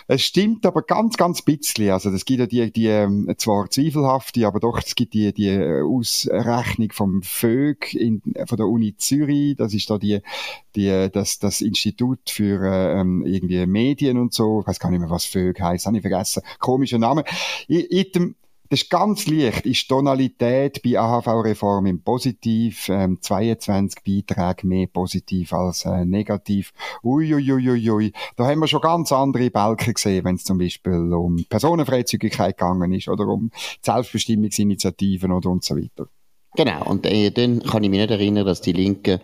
Es 0.06 0.22
stimmt 0.22 0.66
aber 0.66 0.82
ganz, 0.82 1.16
ganz 1.16 1.42
bisschen. 1.42 1.90
Also 1.90 2.10
es 2.10 2.24
gibt 2.24 2.40
ja 2.40 2.46
die, 2.46 2.72
die 2.72 2.86
ähm, 2.86 3.32
zwar 3.38 3.70
zweifelhafte, 3.70 4.46
aber 4.46 4.60
doch, 4.60 4.78
es 4.78 4.94
gibt 4.94 5.14
die, 5.14 5.32
die 5.32 5.58
Ausrechnung 5.58 6.92
vom 6.92 7.22
VÖG 7.22 7.94
in, 7.94 8.22
von 8.46 8.56
der 8.56 8.66
Uni 8.66 8.96
Zürich. 8.96 9.56
Das 9.56 9.74
ist 9.74 9.90
da 9.90 9.98
die, 9.98 10.20
die, 10.76 11.08
das, 11.12 11.38
das 11.38 11.60
Institut 11.60 12.30
für 12.30 12.64
äh, 12.64 13.00
ähm, 13.00 13.24
irgendwie 13.26 13.66
Medien 13.66 14.18
und 14.18 14.32
so. 14.32 14.60
Ich 14.60 14.66
weiß 14.66 14.80
gar 14.80 14.90
nicht 14.90 15.00
mehr, 15.00 15.10
was 15.10 15.24
VÖG 15.24 15.60
heisst, 15.60 15.86
habe 15.86 15.96
ich 15.96 16.02
vergessen. 16.02 16.42
Komischer 16.58 16.98
Name. 16.98 17.24
Ich, 17.66 17.90
ich 17.90 18.07
dem, 18.14 18.36
das 18.70 18.82
ist 18.82 18.90
ganz 18.90 19.26
leicht, 19.26 19.64
ist 19.64 19.88
Tonalität 19.88 20.82
bei 20.82 20.98
AHV-Reform 20.98 21.86
im 21.86 22.02
Positiv, 22.02 22.90
ähm, 22.90 23.18
22 23.20 24.02
Beiträge 24.04 24.66
mehr 24.66 24.86
positiv 24.86 25.54
als 25.54 25.86
äh, 25.86 26.04
negativ. 26.04 26.72
Uiuiuiui, 27.02 27.70
ui, 27.70 27.90
ui. 27.90 28.12
da 28.36 28.46
haben 28.46 28.60
wir 28.60 28.66
schon 28.66 28.82
ganz 28.82 29.10
andere 29.10 29.50
Balken 29.50 29.94
gesehen, 29.94 30.24
wenn 30.26 30.34
es 30.34 30.44
zum 30.44 30.58
Beispiel 30.58 31.12
um 31.14 31.46
Personenfreizügigkeit 31.48 32.58
gegangen 32.58 32.92
ist 32.92 33.08
oder 33.08 33.26
um 33.28 33.50
Selbstbestimmungsinitiativen 33.80 35.32
oder 35.32 35.48
und 35.48 35.64
so 35.64 35.74
weiter. 35.74 36.08
Genau, 36.58 36.86
und 36.86 37.06
äh, 37.06 37.30
dann 37.30 37.62
kann 37.62 37.84
ich 37.84 37.90
mich 37.90 38.00
nicht 38.00 38.10
erinnern, 38.10 38.44
dass 38.44 38.60
die 38.60 38.72
Linken 38.72 39.20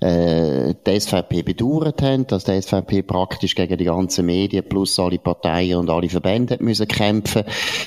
äh, 0.00 0.72
die 0.86 0.98
SVP 0.98 1.42
bedauert 1.42 2.00
haben, 2.00 2.26
dass 2.26 2.44
die 2.44 2.58
SVP 2.62 3.02
praktisch 3.02 3.54
gegen 3.54 3.76
die 3.76 3.84
ganzen 3.84 4.24
Medien 4.24 4.66
plus 4.66 4.98
alle 4.98 5.18
Parteien 5.18 5.80
und 5.80 5.90
alle 5.90 6.08
Verbände 6.08 6.56
müssen 6.60 6.88
kämpfen. 6.88 7.44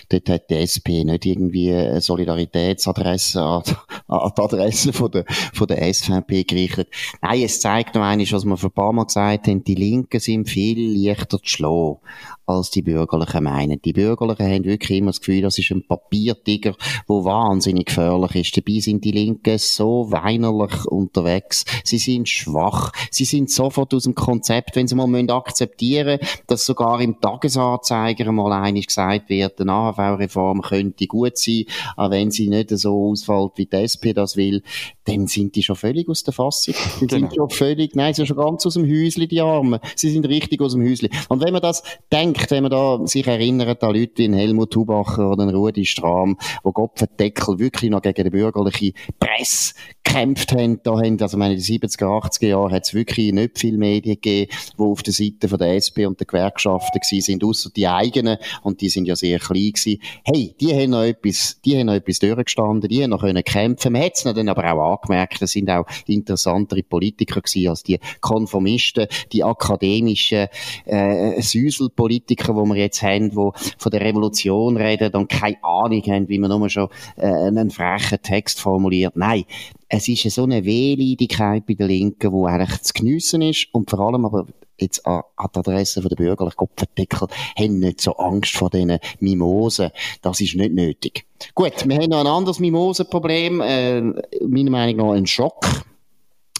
Dort 0.09 0.29
hat 0.29 0.51
die 0.51 0.57
SP 0.61 1.01
nicht 1.03 1.25
irgendwie 1.25 1.73
eine 1.73 1.99
Solidaritätsadresse 1.99 3.41
an, 3.41 3.63
an 4.11 4.31
die 4.37 4.41
Adresse 4.41 4.93
von 4.93 5.11
der, 5.11 5.25
von 5.53 5.67
der 5.67 5.93
SVP 5.93 6.43
gerichtet. 6.43 6.89
Nein, 7.21 7.43
es 7.43 7.61
zeigt 7.61 7.95
noch 7.95 8.03
einmal, 8.03 8.25
was 8.31 8.45
wir 8.45 8.57
vor 8.57 8.69
ein 8.69 8.73
paar 8.73 8.93
Mal 8.93 9.05
gesagt 9.05 9.47
haben, 9.47 9.63
die 9.63 9.75
Linken 9.75 10.19
sind 10.19 10.49
viel 10.49 11.07
leichter 11.07 11.39
zu 11.39 11.45
schlagen 11.45 11.97
als 12.45 12.69
die 12.69 12.81
Bürgerlichen 12.81 13.43
meinen. 13.45 13.81
Die 13.81 13.93
Bürgerlichen 13.93 14.45
haben 14.45 14.65
wirklich 14.65 14.97
immer 14.97 15.11
das 15.11 15.21
Gefühl, 15.21 15.41
das 15.41 15.57
ist 15.57 15.71
ein 15.71 15.87
Papiertiger, 15.87 16.75
wo 17.07 17.23
wahnsinnig 17.23 17.85
gefährlich 17.85 18.35
ist. 18.35 18.57
Dabei 18.57 18.79
sind 18.79 19.05
die 19.05 19.11
Linken 19.11 19.57
so 19.57 20.11
weinerlich 20.11 20.85
unterwegs. 20.85 21.63
Sie 21.85 21.97
sind 21.97 22.27
schwach. 22.27 22.91
Sie 23.09 23.25
sind 23.25 23.49
sofort 23.49 23.93
aus 23.93 24.03
dem 24.03 24.15
Konzept, 24.15 24.75
wenn 24.75 24.87
sie 24.87 24.95
mal 24.95 25.11
akzeptieren 25.31 26.19
müssen, 26.19 26.43
dass 26.47 26.65
sogar 26.65 26.99
im 26.99 27.21
Tagesanzeiger 27.21 28.31
mal 28.31 28.51
einig 28.51 28.87
gesagt 28.87 29.29
wird, 29.29 29.61
eine 29.61 29.71
AHV-Reform 29.71 30.61
könnte 30.61 31.07
gut 31.07 31.37
sein, 31.37 31.65
auch 31.95 32.11
wenn 32.11 32.31
sie 32.31 32.49
nicht 32.49 32.71
so 32.71 33.11
ausfällt, 33.11 33.51
wie 33.55 33.67
SP 33.71 34.00
das 34.01 34.35
will, 34.35 34.63
dann 35.05 35.27
sind 35.27 35.55
die 35.55 35.63
schon 35.63 35.75
völlig 35.75 36.09
aus 36.09 36.23
der 36.23 36.33
Fassung. 36.33 36.75
Die 37.01 37.07
genau. 37.07 37.29
sind 37.29 37.35
schon 37.35 37.49
völlig, 37.49 37.95
nein, 37.95 38.13
sie 38.13 38.19
sind 38.19 38.27
schon 38.27 38.37
ganz 38.37 38.65
aus 38.65 38.75
dem 38.75 38.83
Häusli, 38.83 39.27
die 39.27 39.41
Armen. 39.41 39.79
Sie 39.95 40.11
sind 40.11 40.27
richtig 40.27 40.61
aus 40.61 40.73
dem 40.73 40.83
Häusli. 40.83 41.09
Und 41.29 41.43
wenn 41.43 41.53
man 41.53 41.61
das 41.61 41.83
denkt, 42.11 42.51
wenn 42.51 42.63
man 42.63 42.71
da 42.71 42.99
sich 43.05 43.25
erinnert 43.25 43.83
an 43.83 43.95
Leute 43.95 44.17
wie 44.17 44.33
Helmut 44.33 44.75
Hubacher 44.75 45.31
oder 45.31 45.51
Rudi 45.51 45.85
Strahm, 45.85 46.37
wo 46.63 46.71
Gopfendeckel 46.71 47.59
wirklich 47.59 47.89
noch 47.89 48.01
gegen 48.01 48.23
die 48.23 48.29
bürgerliche 48.29 48.93
Presse 49.19 49.73
gekämpft 50.03 50.51
haben, 50.51 50.79
da 50.83 50.91
haben, 50.91 51.21
also 51.21 51.37
meine, 51.37 51.55
die 51.55 51.61
70er, 51.61 52.05
80er 52.05 52.47
Jahre 52.47 52.71
hat 52.71 52.85
es 52.85 52.93
wirklich 52.93 53.31
nicht 53.31 53.59
viele 53.59 53.77
Medien 53.77 54.15
gegeben, 54.15 54.51
die 54.77 54.81
auf 54.81 55.03
der 55.03 55.13
Seite 55.13 55.47
von 55.47 55.59
der 55.59 55.75
SP 55.77 56.05
und 56.05 56.19
der 56.19 56.27
Gewerkschaften 56.27 56.99
gewesen 56.99 57.25
sind, 57.25 57.43
außer 57.43 57.69
die 57.75 57.87
eigenen, 57.87 58.37
und 58.63 58.81
die 58.81 58.89
sind 58.89 59.05
ja 59.05 59.15
sehr 59.15 59.39
klein 59.39 59.71
gewesen. 59.73 60.01
Hey, 60.23 60.55
die 60.59 60.73
haben 60.73 60.91
noch 60.91 61.03
etwas, 61.03 61.59
die 61.63 61.77
haben 61.77 61.87
noch 61.87 61.93
etwas 61.93 62.19
durchgestanden, 62.19 62.89
die 62.89 63.03
haben 63.03 63.11
noch 63.11 63.21
können 63.21 63.43
kämpfen. 63.43 63.90
Man 63.91 64.03
hat 64.03 64.13
es 64.15 64.23
dann 64.23 64.49
aber 64.49 64.71
auch 64.71 64.99
angemerkt, 65.01 65.41
das 65.41 65.51
sind 65.51 65.69
auch 65.69 65.85
interessantere 66.07 66.83
Politiker 66.83 67.41
gewesen 67.41 67.69
als 67.69 67.83
die 67.83 67.99
Konformisten, 68.19 69.07
die 69.31 69.43
akademischen 69.43 70.47
äh, 70.85 71.41
Süselpolitiker, 71.41 72.53
die 72.53 72.69
wir 72.69 72.75
jetzt 72.75 73.01
haben, 73.01 73.29
die 73.29 73.49
von 73.77 73.91
der 73.91 74.01
Revolution 74.01 74.77
reden 74.77 75.13
und 75.13 75.29
keine 75.29 75.63
Ahnung 75.63 76.01
haben, 76.03 76.29
wie 76.29 76.39
man 76.39 76.49
nur 76.49 76.69
schon 76.69 76.89
äh, 77.17 77.27
einen 77.27 77.69
frechen 77.69 78.21
Text 78.21 78.59
formuliert. 78.59 79.15
Nein, 79.15 79.45
es 79.89 80.07
ist 80.07 80.23
so 80.31 80.43
eine 80.43 80.63
Wehleidigkeit 80.63 81.65
bei 81.65 81.73
den 81.73 81.87
Linken, 81.87 82.31
die 82.31 82.47
eigentlich 82.47 82.81
zu 82.81 82.93
geniessen 82.93 83.41
ist 83.41 83.67
und 83.73 83.89
vor 83.89 83.99
allem 83.99 84.25
aber 84.25 84.47
jetzt 84.81 85.05
an, 85.05 85.21
an 85.35 85.49
die 85.53 85.59
Adresse 85.59 86.01
der 86.01 86.15
bürgerlichen 86.15 86.57
Kopfendeckel 86.57 87.27
haben 87.57 87.79
nicht 87.79 88.01
so 88.01 88.13
Angst 88.13 88.55
vor 88.55 88.69
diesen 88.69 88.99
Mimosen. 89.19 89.91
Das 90.21 90.41
ist 90.41 90.55
nicht 90.55 90.73
nötig. 90.73 91.25
Gut, 91.55 91.87
wir 91.87 91.95
haben 91.95 92.09
noch 92.09 92.21
ein 92.21 92.27
anderes 92.27 92.59
Mimosenproblem, 92.59 93.61
äh, 93.61 94.01
meiner 94.47 94.71
Meinung 94.71 95.07
nach 95.07 95.15
ein 95.15 95.27
Schock 95.27 95.65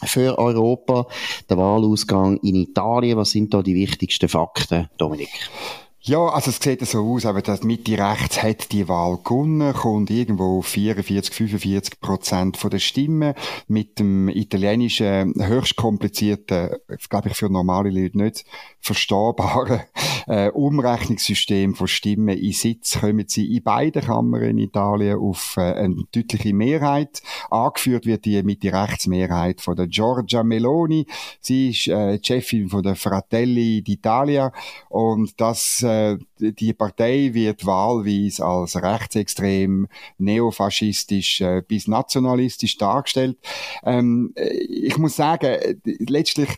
für 0.03 0.37
Europa, 0.37 1.07
der 1.49 1.57
Wahlausgang 1.57 2.37
in 2.37 2.55
Italien. 2.55 3.17
Was 3.17 3.31
sind 3.31 3.53
da 3.53 3.61
die 3.61 3.75
wichtigsten 3.75 4.29
Fakten, 4.29 4.89
Dominik? 4.97 5.29
Ja, 6.03 6.29
also 6.29 6.49
es 6.49 6.57
sieht 6.59 6.83
so 6.87 7.13
aus, 7.13 7.27
aber 7.27 7.43
das 7.43 7.61
Mitte 7.61 7.95
rechts 7.95 8.41
hat 8.41 8.71
die 8.71 8.87
Wahl 8.87 9.19
gewonnen, 9.23 9.71
kommt 9.71 10.09
irgendwo 10.09 10.57
auf 10.57 10.65
44, 10.65 11.31
45 11.31 11.99
Prozent 12.01 12.57
von 12.57 12.71
der 12.71 12.79
Stimmen 12.79 13.35
mit 13.67 13.99
dem 13.99 14.27
italienischen 14.27 15.35
höchst 15.37 15.75
komplizierten, 15.75 16.71
glaube 17.07 17.29
ich 17.29 17.35
für 17.35 17.51
normale 17.51 17.91
Leute 17.91 18.17
nicht 18.17 18.45
verstehbaren 18.81 19.81
äh, 20.27 20.49
Umrechnungssystem 20.49 21.75
von 21.75 21.87
Stimmen 21.87 22.37
in 22.37 22.51
Sitz 22.51 22.99
kommen 22.99 23.25
sie 23.27 23.55
in 23.55 23.63
beiden 23.63 24.01
Kammern 24.01 24.43
in 24.43 24.57
Italien 24.57 25.19
auf 25.19 25.55
äh, 25.57 25.61
eine 25.61 26.03
deutliche 26.11 26.53
Mehrheit. 26.53 27.21
Angeführt 27.49 28.05
wird 28.05 28.25
die 28.25 28.41
Mitte-Rechts-Mehrheit 28.41 29.61
von 29.61 29.75
der 29.75 29.87
Giorgia 29.87 30.43
Meloni. 30.43 31.05
Sie 31.39 31.69
ist 31.69 31.87
äh, 31.87 32.19
Chefin 32.21 32.69
von 32.69 32.83
der 32.83 32.95
Fratelli 32.95 33.83
d'Italia 33.85 34.51
und 34.89 35.39
das, 35.39 35.83
äh, 35.83 36.17
die 36.41 36.73
Partei 36.73 37.33
wird 37.33 37.65
wahlweise 37.65 38.45
als 38.45 38.75
rechtsextrem, 38.75 39.87
neofaschistisch 40.17 41.41
äh, 41.41 41.61
bis 41.67 41.87
nationalistisch 41.87 42.77
dargestellt. 42.77 43.37
Ähm, 43.83 44.33
äh, 44.35 44.49
ich 44.49 44.97
muss 44.97 45.15
sagen, 45.15 45.45
äh, 45.45 45.75
letztlich, 45.83 46.49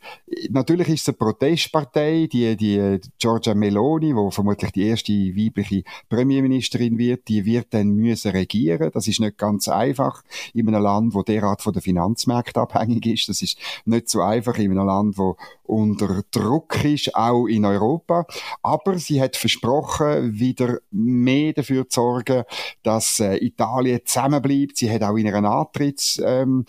natürlich 0.49 0.87
ist 0.89 1.01
es 1.01 1.09
eine 1.09 1.17
Protestpartei, 1.17 2.27
die, 2.31 2.55
die 2.55 2.99
Giorgia 3.19 3.53
Meloni, 3.53 4.15
wo 4.15 4.31
vermutlich 4.31 4.71
die 4.71 4.87
erste 4.87 5.13
weibliche 5.13 5.83
Premierministerin 6.09 6.97
wird, 6.97 7.27
die 7.27 7.45
wird 7.45 7.67
dann 7.73 7.95
müssen 7.95 8.31
regieren. 8.31 8.91
Das 8.93 9.07
ist 9.07 9.19
nicht 9.19 9.37
ganz 9.37 9.67
einfach 9.67 10.23
in 10.53 10.67
einem 10.67 10.83
Land, 10.83 11.13
wo 11.13 11.23
derart 11.23 11.61
von 11.61 11.73
der 11.73 11.81
Finanzmärkte 11.81 12.61
abhängig 12.61 13.05
ist. 13.05 13.29
Das 13.29 13.41
ist 13.41 13.57
nicht 13.85 14.09
so 14.09 14.21
einfach 14.21 14.57
in 14.57 14.71
einem 14.71 14.87
Land, 14.87 15.17
wo 15.17 15.37
unter 15.63 16.23
Druck 16.31 16.83
ist, 16.83 17.15
auch 17.15 17.47
in 17.47 17.65
Europa. 17.65 18.25
Aber 18.61 18.97
sie 18.97 19.21
hat 19.21 19.35
versprochen, 19.35 19.72
wieder 19.81 20.79
mehr 20.91 21.53
dafür 21.53 21.87
zu 21.89 22.01
sorgen, 22.01 22.43
dass 22.83 23.19
äh, 23.19 23.37
Italien 23.37 24.01
zusammenbleibt. 24.03 24.77
Sie 24.77 24.91
hat 24.91 25.03
auch 25.03 25.15
in 25.15 25.27
einer 25.27 25.49
Antrittsansprache 25.49 26.25
ähm, 26.27 26.65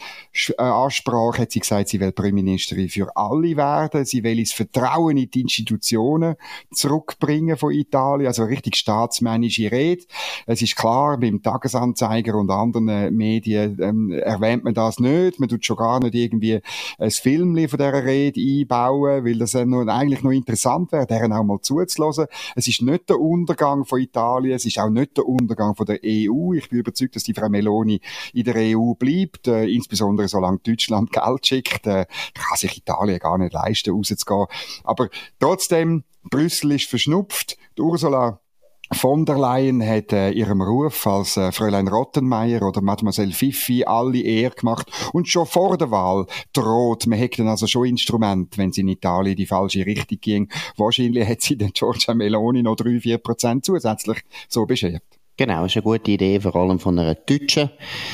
äh, 0.59 1.43
hat 1.43 1.51
gesagt, 1.51 1.89
sie 1.89 2.01
will 2.01 2.13
Premierministerin 2.13 2.89
für 2.89 3.17
alle 3.17 3.57
werden. 3.57 4.05
Sie 4.05 4.23
will 4.23 4.39
das 4.41 4.53
Vertrauen 4.53 5.17
in 5.17 5.31
die 5.31 5.41
Institutionen 5.41 6.37
zurückbringen 6.73 7.57
von 7.57 7.73
Italien. 7.73 8.29
Also 8.29 8.45
richtig 8.45 8.77
staatsmännische 8.77 9.71
Rede. 9.71 10.05
Es 10.47 10.63
ist 10.63 10.77
klar, 10.77 11.19
beim 11.19 11.43
Tagesanzeiger 11.43 12.35
und 12.37 12.51
anderen 12.51 13.15
Medien 13.15 13.79
ähm, 13.81 14.11
erwähnt 14.13 14.65
man 14.65 14.75
das 14.75 14.99
nicht. 14.99 15.41
Man 15.41 15.49
tut 15.49 15.65
schon 15.65 15.77
gar 15.77 16.01
nicht 16.01 16.15
irgendwie 16.15 16.61
ein 16.99 17.11
Film 17.11 17.55
von 17.69 17.79
dieser 17.79 18.05
Rede 18.05 18.41
einbauen, 18.41 19.25
weil 19.25 19.39
das 19.39 19.53
ja 19.53 19.65
noch, 19.65 19.87
eigentlich 19.87 20.23
noch 20.23 20.31
interessant 20.31 20.93
wäre, 20.93 21.07
deren 21.07 21.33
auch 21.33 21.45
mal 21.45 21.61
zuzulassen. 21.61 22.27
Es 22.55 22.69
ist 22.69 22.83
nicht 22.83 22.94
der 23.09 23.21
Untergang 23.21 23.85
von 23.85 24.01
Italien, 24.01 24.55
es 24.55 24.65
ist 24.65 24.79
auch 24.79 24.91
nicht 24.91 25.17
der 25.17 25.27
Untergang 25.27 25.75
von 25.75 25.87
der 25.87 26.01
EU. 26.05 26.53
Ich 26.55 26.69
bin 26.69 26.81
überzeugt, 26.81 27.17
dass 27.17 27.25
die 27.25 27.35
Frau 27.35 27.49
Meloni 27.49 28.01
in 28.33 28.45
der 28.45 28.57
EU 28.57 28.95
bleibt, 28.95 29.49
äh, 29.49 29.67
insbesondere 29.67 30.29
solange 30.29 30.59
Deutschland 30.59 31.13
Geld 31.13 31.47
schickt, 31.47 31.87
äh, 31.87 32.07
kann 32.35 32.57
sich 32.57 32.79
Italien 32.79 33.19
gar 33.19 33.39
nicht 33.39 33.53
leisten, 33.53 33.91
rauszugehen. 33.91 34.47
Aber 34.85 35.09
trotzdem, 35.39 36.05
Brüssel 36.23 36.73
ist 36.73 36.89
verschnupft. 36.89 37.59
Die 37.77 37.83
Ursula 37.83 38.41
von 38.93 39.25
der 39.25 39.39
Leyen 39.39 39.87
hat 39.87 40.13
äh, 40.13 40.31
ihrem 40.31 40.61
Ruf 40.61 41.07
als 41.07 41.37
äh, 41.37 41.53
Fräulein 41.53 41.89
Rottenmeier 41.89 42.63
oder 42.63 42.83
Mademoiselle 42.83 43.33
Fifi 43.33 43.85
alle 43.85 44.21
eher 44.21 44.51
gemacht 44.51 44.91
und 45.13 45.29
schon 45.29 45.47
vor 45.47 45.79
der 45.79 45.91
Wahl 45.91 46.27
droht, 46.53 47.07
man 47.07 47.19
hätte 47.19 47.45
also 47.45 47.67
schon 47.67 47.87
Instrument, 47.87 48.59
wenn 48.59 48.73
sie 48.73 48.83
in 48.83 48.89
Italien 48.89 49.37
die 49.37 49.47
falsche 49.47 49.87
Richtung 49.87 50.19
ging. 50.21 50.49
Wahrscheinlich 50.77 51.27
hat 51.27 51.41
sie 51.41 51.57
den 51.57 51.73
Giorgia 51.73 52.15
Meloni 52.15 52.63
noch 52.63 52.77
3-4 52.77 53.19
Prozent 53.19 53.65
zusätzlich 53.65 54.23
so 54.49 54.67
beschert. 54.67 55.03
Genau, 55.37 55.65
ist 55.65 55.75
eine 55.77 55.83
gute 55.83 56.13
Idee, 56.13 56.39
vor 56.39 56.55
allem 56.55 56.79
von 56.79 56.97
einer 56.97 57.17
deutschen 57.17 57.71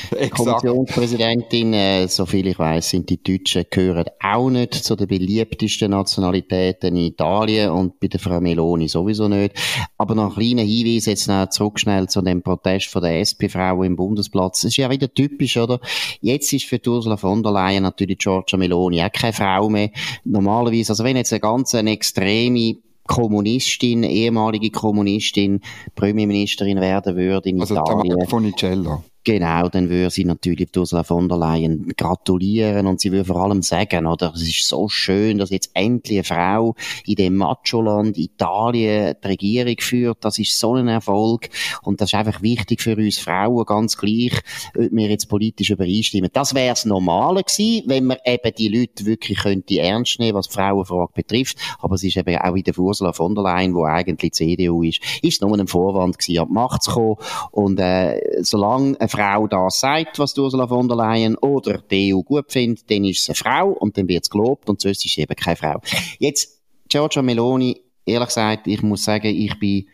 Exakt. 0.09 0.31
Kommissionspräsidentin. 0.31 1.71
Äh, 1.73 2.07
soviel 2.07 2.47
ich 2.47 2.57
weiß, 2.57 2.89
sind 2.89 3.11
die 3.11 3.21
Deutschen 3.21 3.65
gehören 3.69 4.05
auch 4.19 4.49
nicht 4.49 4.73
zu 4.73 4.95
den 4.95 5.07
beliebtesten 5.07 5.91
Nationalitäten 5.91 6.95
in 6.95 7.05
Italien 7.11 7.69
und 7.69 7.99
bei 7.99 8.07
der 8.07 8.19
Frau 8.19 8.41
Meloni 8.41 8.87
sowieso 8.87 9.27
nicht. 9.27 9.53
Aber 9.99 10.15
noch 10.15 10.35
ein 10.35 10.41
kleiner 10.41 10.63
Hinweis 10.63 11.05
jetzt 11.05 11.27
noch 11.27 11.47
zurückschnell 11.49 12.09
zu 12.09 12.23
dem 12.23 12.41
Protest 12.41 12.87
von 12.87 13.03
der 13.03 13.19
SP-Frau 13.21 13.83
im 13.83 13.95
Bundesplatz. 13.95 14.61
Das 14.61 14.71
ist 14.71 14.77
ja 14.77 14.89
wieder 14.89 15.13
typisch, 15.13 15.57
oder? 15.57 15.79
Jetzt 16.21 16.51
ist 16.53 16.65
für 16.65 16.81
Ursula 16.87 17.17
von 17.17 17.43
der 17.43 17.51
Leyen 17.51 17.83
natürlich 17.83 18.17
Giorgia 18.17 18.57
Meloni 18.57 18.99
auch 18.99 19.11
keine 19.11 19.33
Frau 19.33 19.69
mehr. 19.69 19.91
Normalerweise, 20.23 20.93
also 20.93 21.03
wenn 21.03 21.17
jetzt 21.17 21.33
eine 21.33 21.39
ganz 21.39 21.75
eine 21.75 21.91
extreme 21.91 22.77
Kommunistin, 23.11 24.03
ehemalige 24.03 24.71
Kommunistin, 24.71 25.61
Premierministerin 25.95 26.79
werden 26.79 27.15
würde 27.15 27.49
in 27.49 27.59
also 27.59 27.75
Italien. 27.75 28.15
Also 28.15 28.29
Fonicello. 28.29 29.03
Genau, 29.23 29.69
dann 29.69 29.89
würde 29.89 30.09
sie 30.09 30.25
natürlich 30.25 30.69
Ursula 30.75 31.03
von 31.03 31.29
der 31.29 31.37
Leyen 31.37 31.93
gratulieren 31.95 32.87
und 32.87 32.99
sie 32.99 33.11
würde 33.11 33.25
vor 33.25 33.43
allem 33.43 33.61
sagen, 33.61 34.07
oder, 34.07 34.33
es 34.33 34.41
ist 34.41 34.67
so 34.67 34.89
schön, 34.89 35.37
dass 35.37 35.51
jetzt 35.51 35.69
endlich 35.75 36.17
eine 36.17 36.23
Frau 36.23 36.75
in 37.05 37.15
dem 37.15 37.35
Macho-Land 37.35 38.17
Italien 38.17 39.15
die 39.23 39.27
Regierung 39.27 39.75
führt. 39.79 40.25
Das 40.25 40.39
ist 40.39 40.57
so 40.57 40.73
ein 40.73 40.87
Erfolg 40.87 41.49
und 41.83 42.01
das 42.01 42.09
ist 42.09 42.15
einfach 42.15 42.41
wichtig 42.41 42.81
für 42.81 42.95
uns 42.95 43.19
Frauen, 43.19 43.63
ganz 43.65 43.95
gleich, 43.95 44.41
ob 44.75 44.91
wir 44.91 45.09
jetzt 45.09 45.27
politisch 45.27 45.69
übereinstimmen. 45.69 46.31
Das 46.33 46.55
wäre 46.55 46.69
das 46.69 46.85
Normale 46.85 47.43
gewesen, 47.43 47.83
wenn 47.85 48.05
man 48.05 48.17
eben 48.25 48.55
die 48.57 48.69
Leute 48.69 49.05
wirklich 49.05 49.37
könnte 49.37 49.79
ernst 49.79 50.19
nehmen, 50.19 50.35
was 50.35 50.47
die 50.47 50.55
Frauenfrage 50.55 51.13
betrifft. 51.13 51.57
Aber 51.79 51.93
es 51.93 52.03
ist 52.03 52.17
eben 52.17 52.37
auch 52.37 52.55
in 52.55 52.63
der 52.63 52.77
Ursula 52.77 53.13
von 53.13 53.35
der 53.35 53.43
Leyen, 53.43 53.75
wo 53.75 53.83
eigentlich 53.85 54.33
CDU 54.33 54.81
ist, 54.81 54.99
ist 55.21 55.41
nur 55.43 55.57
ein 55.59 55.67
Vorwand 55.67 56.17
gewesen, 56.17 56.39
an 56.39 56.47
die 56.47 56.53
Macht 56.53 56.81
zu 56.81 56.91
kommen. 56.91 57.15
Und 57.51 57.79
äh, 57.79 58.19
solange 58.41 58.99
Frau 59.11 59.47
das 59.47 59.79
sagt, 59.79 60.19
was 60.19 60.37
Ursula 60.37 60.67
von 60.67 60.87
der 60.87 60.97
Leyen 60.97 61.35
oder 61.37 61.79
die 61.79 62.13
EU 62.13 62.21
gut 62.21 62.51
findet, 62.51 62.89
dann 62.89 63.03
ist 63.03 63.19
es 63.19 63.29
eine 63.29 63.35
Frau 63.35 63.69
und 63.69 63.97
dann 63.97 64.07
wird 64.07 64.23
es 64.23 64.29
gelobt 64.29 64.69
und 64.69 64.81
sonst 64.81 65.05
ist 65.05 65.13
sie 65.13 65.21
eben 65.21 65.35
keine 65.35 65.55
Frau. 65.55 65.81
Jetzt, 66.19 66.61
Giorgia 66.89 67.21
Meloni, 67.21 67.81
ehrlich 68.05 68.27
gesagt, 68.27 68.67
ich 68.67 68.81
muss 68.81 69.03
sagen, 69.03 69.27
ich 69.27 69.57
bin 69.59 69.87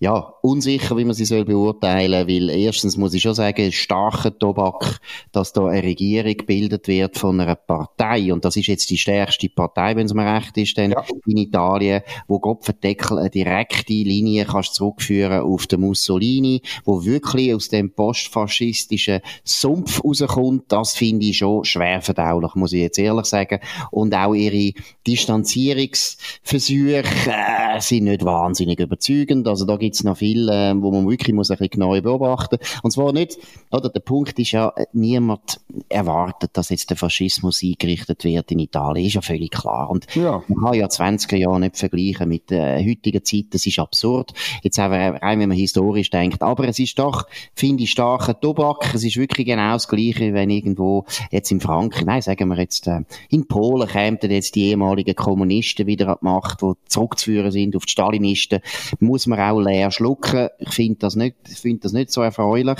ja, 0.00 0.32
unsicher, 0.40 0.96
wie 0.96 1.04
man 1.04 1.12
sie 1.14 1.26
soll 1.26 1.44
beurteilen, 1.44 2.26
weil 2.26 2.48
erstens 2.48 2.96
muss 2.96 3.12
ich 3.12 3.20
schon 3.20 3.34
sagen, 3.34 3.70
starker 3.70 4.36
Tobak, 4.36 4.98
dass 5.30 5.52
da 5.52 5.66
eine 5.66 5.82
Regierung 5.82 6.38
gebildet 6.38 6.88
wird 6.88 7.18
von 7.18 7.38
einer 7.38 7.54
Partei 7.54 8.32
und 8.32 8.46
das 8.46 8.56
ist 8.56 8.66
jetzt 8.66 8.88
die 8.88 8.96
stärkste 8.96 9.50
Partei, 9.50 9.96
wenn 9.96 10.06
es 10.06 10.14
mir 10.14 10.24
recht 10.24 10.56
ist, 10.56 10.78
denn 10.78 10.92
ja. 10.92 11.04
in 11.26 11.36
Italien, 11.36 12.00
wo 12.28 12.38
Gottverdeckel 12.38 13.18
eine 13.18 13.28
direkte 13.28 13.92
Linie 13.92 14.46
kannst 14.46 14.74
zurückführen 14.74 15.42
auf 15.42 15.66
den 15.66 15.80
Mussolini, 15.80 16.62
wo 16.86 17.04
wirklich 17.04 17.54
aus 17.54 17.68
dem 17.68 17.92
postfaschistischen 17.92 19.20
Sumpf 19.44 20.02
rauskommt, 20.02 20.64
das 20.68 20.94
finde 20.94 21.26
ich 21.26 21.36
schon 21.36 21.66
schwer 21.66 22.00
verdaulich, 22.00 22.54
muss 22.54 22.72
ich 22.72 22.80
jetzt 22.80 22.98
ehrlich 22.98 23.26
sagen. 23.26 23.60
Und 23.90 24.14
auch 24.14 24.32
ihre 24.32 24.72
Distanzierungsversuche 25.06 27.04
äh, 27.26 27.80
sind 27.80 28.04
nicht 28.04 28.24
wahnsinnig 28.24 28.80
überzeugend. 28.80 29.46
Also 29.46 29.66
da 29.66 29.76
gibt's 29.90 30.04
noch 30.04 30.16
viel, 30.16 30.48
äh, 30.48 30.72
wo 30.76 30.92
man 30.92 31.08
wirklich 31.08 31.34
muss 31.34 31.50
ein 31.50 31.58
bisschen 31.58 31.80
genau 31.80 32.00
beobachten. 32.00 32.58
Und 32.84 32.92
zwar 32.92 33.12
nicht, 33.12 33.38
oder 33.72 33.88
der 33.88 33.98
Punkt 33.98 34.38
ist 34.38 34.52
ja, 34.52 34.72
niemand 34.92 35.60
erwartet, 35.88 36.50
dass 36.52 36.68
jetzt 36.68 36.90
der 36.90 36.96
Faschismus 36.96 37.60
eingerichtet 37.64 38.22
wird 38.22 38.52
in 38.52 38.60
Italien, 38.60 39.06
ist 39.06 39.14
ja 39.14 39.20
völlig 39.20 39.50
klar. 39.50 39.90
Und 39.90 40.06
ja. 40.14 40.44
man 40.46 40.64
kann 40.64 40.74
ja 40.74 40.86
20er 40.86 41.36
Jahre 41.36 41.58
nicht 41.58 41.76
vergleichen 41.76 42.28
mit 42.28 42.50
der 42.50 42.78
äh, 42.78 42.88
heutigen 42.88 43.24
Zeit, 43.24 43.46
das 43.50 43.66
ist 43.66 43.80
absurd. 43.80 44.32
Jetzt 44.62 44.78
auch 44.78 44.90
rein, 44.90 45.40
wenn 45.40 45.48
man 45.48 45.58
historisch 45.58 46.10
denkt. 46.10 46.40
Aber 46.42 46.68
es 46.68 46.78
ist 46.78 46.96
doch, 47.00 47.26
finde 47.54 47.82
ich, 47.82 47.90
starker 47.90 48.38
Tobak. 48.38 48.94
Es 48.94 49.02
ist 49.02 49.16
wirklich 49.16 49.48
genau 49.48 49.72
das 49.72 49.88
Gleiche, 49.88 50.34
wenn 50.34 50.50
irgendwo 50.50 51.04
jetzt 51.32 51.50
in 51.50 51.60
Frankreich, 51.60 52.04
nein, 52.04 52.22
sagen 52.22 52.48
wir 52.48 52.58
jetzt, 52.58 52.86
äh, 52.86 53.00
in 53.28 53.48
Polen 53.48 53.88
kämen 53.88 54.18
jetzt 54.22 54.54
die 54.54 54.66
ehemaligen 54.66 55.16
Kommunisten 55.16 55.88
wieder 55.88 56.08
an 56.08 56.18
die 56.20 56.24
Macht, 56.24 56.62
die 56.62 56.72
zurückzuführen 56.86 57.50
sind 57.50 57.74
auf 57.74 57.86
die 57.86 57.92
Stalinisten, 57.92 58.60
muss 59.00 59.26
man 59.26 59.40
auch 59.40 59.60
lernen, 59.60 59.79
leer 59.80 59.90
schlucken. 59.90 60.48
Ich 60.58 60.70
finde 60.70 60.98
das 60.98 61.16
nicht, 61.16 61.36
ich 61.48 61.58
finde 61.58 61.80
das 61.80 61.92
nicht 61.92 62.10
so 62.10 62.22
erfreulich. 62.22 62.78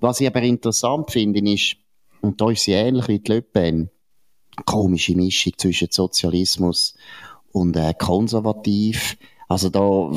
Was 0.00 0.20
ich 0.20 0.26
aber 0.26 0.42
interessant 0.42 1.10
finde, 1.10 1.40
ist, 1.50 1.76
und 2.20 2.40
da 2.40 2.50
ist 2.50 2.64
sie 2.64 2.72
ähnlich 2.72 3.08
wie 3.08 3.18
die 3.18 3.32
Le 3.32 3.42
Pen, 3.42 3.90
komische 4.64 5.14
Mischung 5.16 5.54
zwischen 5.56 5.88
Sozialismus 5.90 6.94
und 7.52 7.76
äh, 7.76 7.94
konservativ. 7.98 9.16
Also 9.48 9.68
da, 9.68 10.10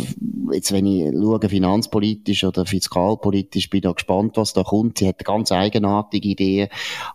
jetzt 0.53 0.71
wenn 0.71 0.85
ich 0.85 1.13
schaue, 1.13 1.49
finanzpolitisch 1.49 2.45
oder 2.45 2.65
fiskalpolitisch, 2.65 3.69
bin 3.69 3.81
ich 3.83 3.95
gespannt, 3.95 4.38
was 4.38 4.53
da 4.53 4.63
kommt. 4.63 4.99
Sie 4.99 5.07
hat 5.07 5.25
ganz 5.25 5.51
eigenartige 5.51 6.29
Ideen. 6.29 6.69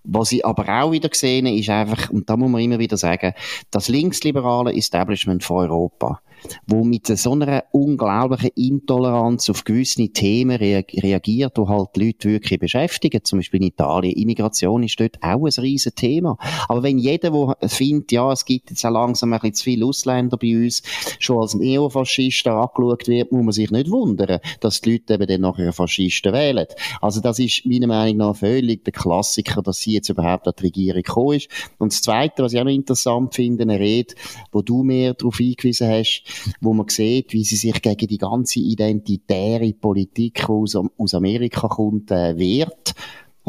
Was 0.05 0.33
ich 0.33 0.45
aber 0.45 0.83
auch 0.83 0.93
wieder 0.93 1.09
gesehen 1.09 1.47
ist 1.47 1.71
einfach, 1.71 2.11
und 2.11 2.29
da 2.29 2.37
muss 2.37 2.51
man 2.51 2.61
immer 2.61 2.79
wieder 2.79 2.99
sagen, 2.99 3.33
das 3.71 3.89
linksliberale 3.89 4.75
Establishment 4.75 5.43
von 5.45 5.71
Europa 5.71 6.21
wo 6.67 6.85
mit 6.85 7.07
so 7.07 7.33
einer 7.33 7.65
unglaublichen 7.73 8.51
Intoleranz 8.55 9.51
auf 9.51 9.65
gewisse 9.65 10.09
Themen 10.09 10.57
reagiert, 10.57 11.59
wo 11.59 11.69
halt 11.69 11.91
die 11.97 12.07
Leute 12.07 12.29
wirklich 12.29 12.59
beschäftigen. 12.59 13.25
Zum 13.25 13.39
Beispiel 13.39 13.61
in 13.61 13.69
Italien. 13.69 14.17
Immigration 14.17 14.83
ist 14.83 14.99
dort 14.99 15.23
auch 15.23 15.45
ein 15.45 15.63
riesen 15.63 15.95
Thema. 15.95 16.37
Aber 16.69 16.83
wenn 16.83 16.99
jeder, 16.99 17.31
der 17.61 17.69
findet, 17.69 18.13
ja, 18.13 18.31
es 18.33 18.45
gibt 18.45 18.71
jetzt 18.71 18.85
auch 18.85 18.91
langsam 18.91 19.33
ein 19.33 19.41
bisschen 19.41 19.55
zu 19.55 19.65
viele 19.65 19.87
Ausländer 19.87 20.37
bei 20.37 20.57
uns, 20.57 20.83
schon 21.19 21.39
als 21.39 21.55
Neofaschist 21.55 22.47
angeschaut 22.47 23.09
wird, 23.09 23.33
muss 23.33 23.45
man 23.45 23.53
sich 23.53 23.71
nicht 23.71 23.91
wundern, 23.91 24.41
dass 24.61 24.81
die 24.81 24.93
Leute 24.93 25.15
eben 25.15 25.27
dann 25.27 25.41
nachher 25.43 25.73
Faschisten 25.73 26.33
wählen. 26.33 26.67
Also 27.01 27.21
das 27.21 27.39
ist 27.39 27.67
meiner 27.67 27.87
Meinung 27.87 28.17
nach 28.19 28.37
völlig 28.37 28.85
der 28.85 28.93
Klassiker, 28.93 29.63
dass 29.63 29.79
sie 29.79 29.93
jetzt 29.93 30.09
überhaupt 30.09 30.47
an 30.47 30.55
die 30.59 30.65
Regierung 30.65 31.03
gekommen 31.03 31.37
ist. 31.37 31.49
Und 31.79 31.93
das 31.93 32.03
Zweite, 32.03 32.43
was 32.43 32.53
ich 32.53 32.61
auch 32.61 32.65
noch 32.65 32.73
interessant 32.73 33.35
finde, 33.35 33.63
eine 33.63 33.79
Rede, 33.79 34.15
wo 34.53 34.63
du 34.63 34.83
mir 34.83 35.15
darauf 35.15 35.37
hingewiesen 35.39 35.89
hast, 35.89 36.23
wo 36.61 36.73
man 36.73 36.89
sieht, 36.89 37.33
wie 37.33 37.45
sie 37.45 37.57
sich 37.57 37.81
gegen 37.83 38.07
die 38.07 38.19
ganze 38.19 38.61
identitäre 38.61 39.73
Politik, 39.73 40.37
die 40.37 40.45
aus, 40.45 40.77
aus 40.77 41.15
Amerika 41.15 41.69
kommt, 41.69 42.11
äh, 42.11 42.37
wehrt. 42.37 42.95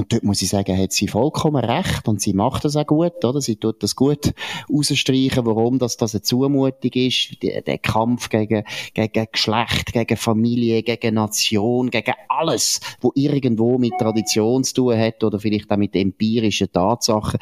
Und 0.01 0.11
dort 0.11 0.23
muss 0.23 0.41
ich 0.41 0.49
sagen, 0.49 0.75
hat 0.75 0.93
sie 0.93 1.07
vollkommen 1.07 1.63
recht 1.63 2.07
und 2.07 2.19
sie 2.19 2.33
macht 2.33 2.65
das 2.65 2.75
auch 2.75 2.87
gut, 2.87 3.23
oder? 3.23 3.39
Sie 3.39 3.57
tut 3.57 3.83
das 3.83 3.95
gut 3.95 4.33
rausstreichen, 4.67 5.45
warum 5.45 5.77
das, 5.77 5.95
das 5.95 6.15
eine 6.15 6.23
Zumutung 6.23 6.91
ist, 6.95 7.43
der, 7.43 7.61
der 7.61 7.77
Kampf 7.77 8.29
gegen, 8.29 8.63
gegen 8.95 9.27
Geschlecht, 9.31 9.93
gegen 9.93 10.17
Familie, 10.17 10.81
gegen 10.81 11.13
Nation, 11.13 11.91
gegen 11.91 12.15
alles, 12.29 12.79
wo 12.99 13.11
irgendwo 13.13 13.77
mit 13.77 13.93
Tradition 13.99 14.63
zu 14.63 14.73
tun 14.73 14.97
hat 14.97 15.23
oder 15.23 15.39
vielleicht 15.39 15.69
auch 15.69 15.77
mit 15.77 15.95
empirischen 15.95 16.71
Tatsachen. 16.71 17.39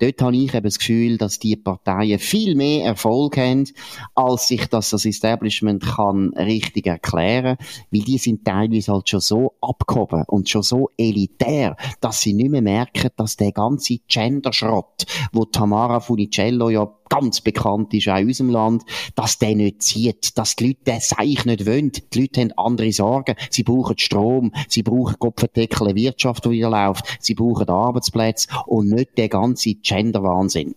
Dort 0.00 0.20
habe 0.20 0.34
ich 0.34 0.52
eben 0.52 0.64
das 0.64 0.80
Gefühl, 0.80 1.16
dass 1.16 1.38
die 1.38 1.54
Parteien 1.54 2.18
viel 2.18 2.56
mehr 2.56 2.86
Erfolg 2.86 3.36
haben, 3.36 3.68
als 4.16 4.48
sich 4.48 4.66
das, 4.66 4.90
das 4.90 5.04
Establishment 5.04 5.84
kann 5.84 6.30
richtig 6.34 6.88
erklären, 6.88 7.56
weil 7.92 8.00
die 8.00 8.18
sind 8.18 8.44
teilweise 8.44 8.92
halt 8.92 9.08
schon 9.08 9.20
so 9.20 9.54
abgehoben 9.60 10.24
und 10.26 10.48
schon 10.48 10.64
so 10.64 10.90
elitär, 10.96 11.76
dass 12.00 12.20
sie 12.20 12.32
nicht 12.32 12.50
mehr 12.50 12.62
merken, 12.62 13.10
dass 13.16 13.36
der 13.36 13.52
ganze 13.52 13.98
Gender-Schrott, 14.08 15.06
wo 15.32 15.44
Tamara 15.44 16.00
Funicello 16.00 16.70
ja 16.70 16.90
ganz 17.08 17.40
bekannt 17.40 17.92
ist, 17.94 18.08
auch 18.08 18.18
in 18.18 18.28
unserem 18.28 18.50
Land, 18.50 18.84
dass 19.14 19.38
der 19.38 19.54
nicht 19.56 19.82
zieht, 19.82 20.38
dass 20.38 20.56
die 20.56 20.68
Leute 20.68 20.84
den 20.86 21.00
Seich 21.00 21.44
nicht 21.44 21.66
wollen. 21.66 21.92
Die 21.92 22.20
Leute 22.20 22.40
haben 22.40 22.52
andere 22.52 22.92
Sorgen. 22.92 23.34
Sie 23.50 23.64
brauchen 23.64 23.98
Strom, 23.98 24.52
sie 24.68 24.82
brauchen 24.82 25.18
Kopfendeckel, 25.18 25.94
Wirtschaft, 25.94 26.44
die 26.44 26.50
wieder 26.50 26.70
läuft, 26.70 27.04
sie 27.20 27.34
brauchen 27.34 27.68
Arbeitsplätze 27.68 28.48
und 28.66 28.90
nicht 28.90 29.18
den 29.18 29.28
ganzen 29.28 29.80
Gender-Wahnsinn. 29.82 30.74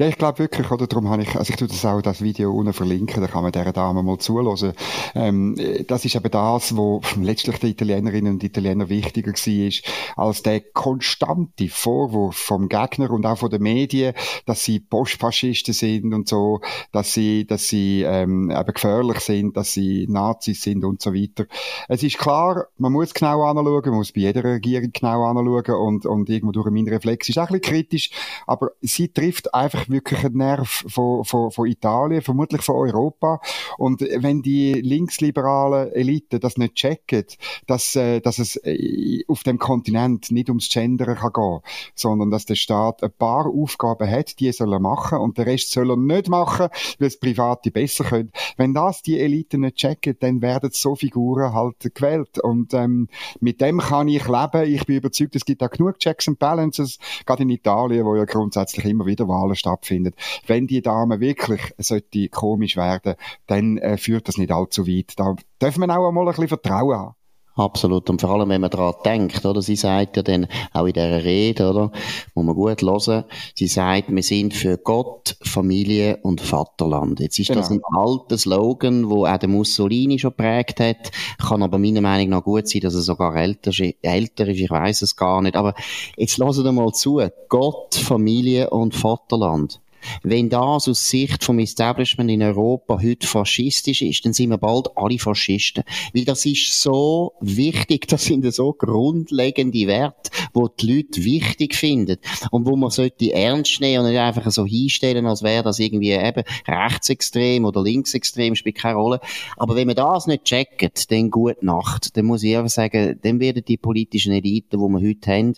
Ja, 0.00 0.06
ich 0.06 0.16
glaube 0.16 0.38
wirklich, 0.38 0.70
oder? 0.70 0.86
Darum 0.86 1.08
habe 1.08 1.22
ich, 1.22 1.34
also 1.34 1.50
ich 1.50 1.56
tue 1.56 1.66
das 1.66 1.84
auch, 1.84 2.00
das 2.00 2.22
Video 2.22 2.52
unten 2.52 2.72
verlinken, 2.72 3.20
da 3.20 3.26
kann 3.26 3.42
man 3.42 3.50
dieser 3.50 3.72
Dame 3.72 4.02
mal 4.04 4.18
zuhören. 4.18 4.72
Ähm, 5.16 5.56
das 5.88 6.04
ist 6.04 6.14
eben 6.14 6.30
das, 6.30 6.76
wo 6.76 7.00
letztlich 7.20 7.58
den 7.58 7.70
Italienerinnen 7.70 8.34
und 8.34 8.44
Italiener 8.44 8.88
wichtiger 8.88 9.32
war, 9.32 10.24
als 10.24 10.42
der 10.42 10.60
konstante 10.60 11.68
Vorwurf 11.68 12.36
vom 12.36 12.68
Gegner 12.68 13.10
und 13.10 13.26
auch 13.26 13.38
von 13.38 13.50
den 13.50 13.62
Medien, 13.62 14.14
dass 14.46 14.64
sie 14.64 14.78
Postfaschisten 14.78 15.74
sind 15.74 16.14
und 16.14 16.28
so, 16.28 16.60
dass 16.92 17.12
sie, 17.12 17.44
dass 17.44 17.66
sie, 17.66 18.02
ähm, 18.02 18.50
eben 18.50 18.72
gefährlich 18.72 19.18
sind, 19.18 19.56
dass 19.56 19.72
sie 19.72 20.06
Nazis 20.08 20.62
sind 20.62 20.84
und 20.84 21.02
so 21.02 21.12
weiter. 21.12 21.46
Es 21.88 22.04
ist 22.04 22.18
klar, 22.18 22.66
man 22.78 22.92
muss 22.92 23.14
genau 23.14 23.42
anschauen, 23.42 23.82
man 23.86 23.94
muss 23.94 24.12
bei 24.12 24.20
jeder 24.20 24.44
Regierung 24.44 24.90
genau 24.92 25.24
anschauen 25.24 25.74
und, 25.74 26.06
und 26.06 26.28
irgendwo 26.28 26.52
durch 26.52 26.70
mein 26.70 26.86
Reflex 26.86 27.28
ist 27.28 27.38
auch 27.38 27.50
ein 27.50 27.60
bisschen 27.60 27.74
kritisch, 27.74 28.10
aber 28.46 28.70
sie 28.80 29.08
trifft 29.08 29.52
einfach 29.52 29.67
einfach 29.74 29.88
wirklich 29.88 30.24
ein 30.24 30.32
Nerv 30.32 30.84
von, 30.88 31.24
von, 31.24 31.50
von 31.50 31.66
Italien, 31.66 32.22
vermutlich 32.22 32.62
von 32.62 32.76
Europa. 32.76 33.40
Und 33.76 34.00
wenn 34.00 34.42
die 34.42 34.74
linksliberalen 34.74 35.92
Eliten 35.92 36.40
das 36.40 36.56
nicht 36.56 36.74
checken, 36.74 37.24
dass, 37.66 37.94
äh, 37.96 38.20
dass 38.20 38.38
es 38.38 38.56
äh, 38.64 39.22
auf 39.28 39.42
dem 39.42 39.58
Kontinent 39.58 40.30
nicht 40.30 40.48
ums 40.48 40.68
Gendern 40.68 41.16
kann 41.16 41.32
gehen, 41.32 41.60
sondern 41.94 42.30
dass 42.30 42.46
der 42.46 42.54
Staat 42.54 43.02
ein 43.02 43.12
paar 43.12 43.46
Aufgaben 43.46 44.10
hat, 44.10 44.40
die 44.40 44.48
er 44.48 44.52
soll 44.52 44.78
machen 44.78 45.18
und 45.18 45.38
der 45.38 45.46
Rest 45.46 45.70
soll 45.70 45.90
er 45.90 45.96
nicht 45.96 46.28
machen, 46.28 46.68
weil 46.98 47.08
es 47.08 47.18
Private 47.18 47.70
besser 47.70 48.04
können. 48.04 48.32
Wenn 48.56 48.74
das 48.74 49.02
die 49.02 49.18
Eliten 49.18 49.60
nicht 49.60 49.76
checken, 49.76 50.16
dann 50.20 50.42
werden 50.42 50.70
so 50.72 50.94
Figuren 50.94 51.52
halt 51.52 51.76
gewählt. 51.94 52.38
Und 52.38 52.74
ähm, 52.74 53.08
mit 53.40 53.60
dem 53.60 53.78
kann 53.78 54.08
ich 54.08 54.26
leben. 54.26 54.72
Ich 54.72 54.86
bin 54.86 54.96
überzeugt, 54.96 55.36
es 55.36 55.44
gibt 55.44 55.62
auch 55.62 55.70
genug 55.70 55.98
Checks 55.98 56.28
and 56.28 56.38
Balances, 56.38 56.98
gerade 57.26 57.42
in 57.42 57.50
Italien, 57.50 58.04
wo 58.04 58.16
ja 58.16 58.24
grundsätzlich 58.24 58.84
immer 58.86 59.06
wieder 59.06 59.28
Wahlen 59.28 59.56
stattfindet. 59.58 60.14
Wenn 60.46 60.66
die 60.66 60.82
Dame 60.82 61.20
wirklich 61.20 61.60
sollte 61.78 62.28
komisch 62.28 62.76
werden, 62.76 63.14
dann 63.46 63.78
äh, 63.78 63.96
führt 63.98 64.28
das 64.28 64.38
nicht 64.38 64.52
allzu 64.52 64.86
weit. 64.86 65.14
Da 65.16 65.36
darf 65.58 65.76
man 65.76 65.90
auch 65.90 66.08
einmal 66.08 66.26
ein 66.26 66.30
bisschen 66.32 66.48
Vertrauen 66.48 66.96
haben. 66.96 67.17
Absolut. 67.58 68.08
Und 68.08 68.20
vor 68.20 68.30
allem, 68.30 68.50
wenn 68.50 68.60
man 68.60 68.70
daran 68.70 68.94
denkt, 69.04 69.44
oder? 69.44 69.60
Sie 69.62 69.74
sagt 69.74 70.16
ja 70.16 70.22
dann, 70.22 70.46
auch 70.72 70.86
in 70.86 70.92
dieser 70.92 71.24
Rede, 71.24 71.68
oder? 71.68 71.90
Muss 72.36 72.44
man 72.44 72.54
gut 72.54 72.82
hören. 72.82 73.24
Sie 73.56 73.66
sagt, 73.66 74.14
wir 74.14 74.22
sind 74.22 74.54
für 74.54 74.78
Gott, 74.78 75.36
Familie 75.42 76.18
und 76.22 76.40
Vaterland. 76.40 77.18
Jetzt 77.18 77.40
ist 77.40 77.48
genau. 77.48 77.60
das 77.60 77.70
ein 77.70 77.80
alter 77.96 78.38
Slogan, 78.38 79.10
wo 79.10 79.26
auch 79.26 79.38
der 79.38 79.48
Mussolini 79.48 80.20
schon 80.20 80.34
prägt 80.34 80.78
hat. 80.78 81.10
Kann 81.44 81.64
aber 81.64 81.78
meiner 81.78 82.00
Meinung 82.00 82.28
nach 82.28 82.44
gut 82.44 82.68
sein, 82.68 82.82
dass 82.82 82.94
er 82.94 83.00
sogar 83.00 83.34
älter 83.34 83.70
ist. 83.70 83.96
Älter 84.02 84.46
ist 84.46 84.60
ich 84.60 84.70
weiß 84.70 85.02
es 85.02 85.16
gar 85.16 85.42
nicht. 85.42 85.56
Aber 85.56 85.74
jetzt 86.16 86.38
hören 86.38 86.64
wir 86.64 86.72
mal 86.72 86.92
zu. 86.92 87.20
Gott, 87.48 87.96
Familie 87.96 88.70
und 88.70 88.94
Vaterland. 88.94 89.80
Wenn 90.22 90.48
das 90.48 90.88
aus 90.88 91.08
Sicht 91.08 91.44
vom 91.44 91.58
Establishment 91.58 92.30
in 92.30 92.42
Europa 92.42 93.00
heute 93.02 93.26
faschistisch 93.26 94.02
ist, 94.02 94.24
dann 94.24 94.32
sind 94.32 94.50
wir 94.50 94.58
bald 94.58 94.88
alle 94.96 95.18
Faschisten. 95.18 95.84
Weil 96.14 96.24
das 96.24 96.46
ist 96.46 96.80
so 96.80 97.32
wichtig, 97.40 98.08
das 98.08 98.24
sind 98.24 98.50
so 98.52 98.72
grundlegende 98.72 99.86
Werte, 99.86 100.30
wo 100.52 100.68
die 100.68 100.96
Leute 100.96 101.24
wichtig 101.24 101.74
finden 101.74 102.16
und 102.50 102.66
wo 102.66 102.76
man 102.76 102.90
sollte 102.90 103.32
ernst 103.32 103.80
nehmen 103.80 104.04
und 104.04 104.10
nicht 104.10 104.20
einfach 104.20 104.50
so 104.50 104.64
hinstellen, 104.64 105.26
als 105.26 105.42
wäre 105.42 105.62
das 105.62 105.78
irgendwie 105.78 106.12
eben 106.12 106.44
rechtsextrem 106.66 107.64
oder 107.64 107.82
linksextrem, 107.82 108.54
spielt 108.54 108.76
keine 108.76 108.96
Rolle. 108.96 109.20
Aber 109.56 109.76
wenn 109.76 109.86
man 109.86 109.96
das 109.96 110.26
nicht 110.26 110.44
checkt, 110.44 111.10
dann 111.10 111.30
gute 111.30 111.64
Nacht. 111.64 112.16
Dann 112.16 112.26
muss 112.26 112.42
ich 112.42 112.56
einfach 112.56 112.70
sagen, 112.70 113.18
dann 113.22 113.40
werden 113.40 113.64
die 113.66 113.76
politischen 113.76 114.32
Eliten, 114.32 114.78
die 114.78 114.88
wir 114.88 115.08
heute 115.08 115.30
haben, 115.30 115.54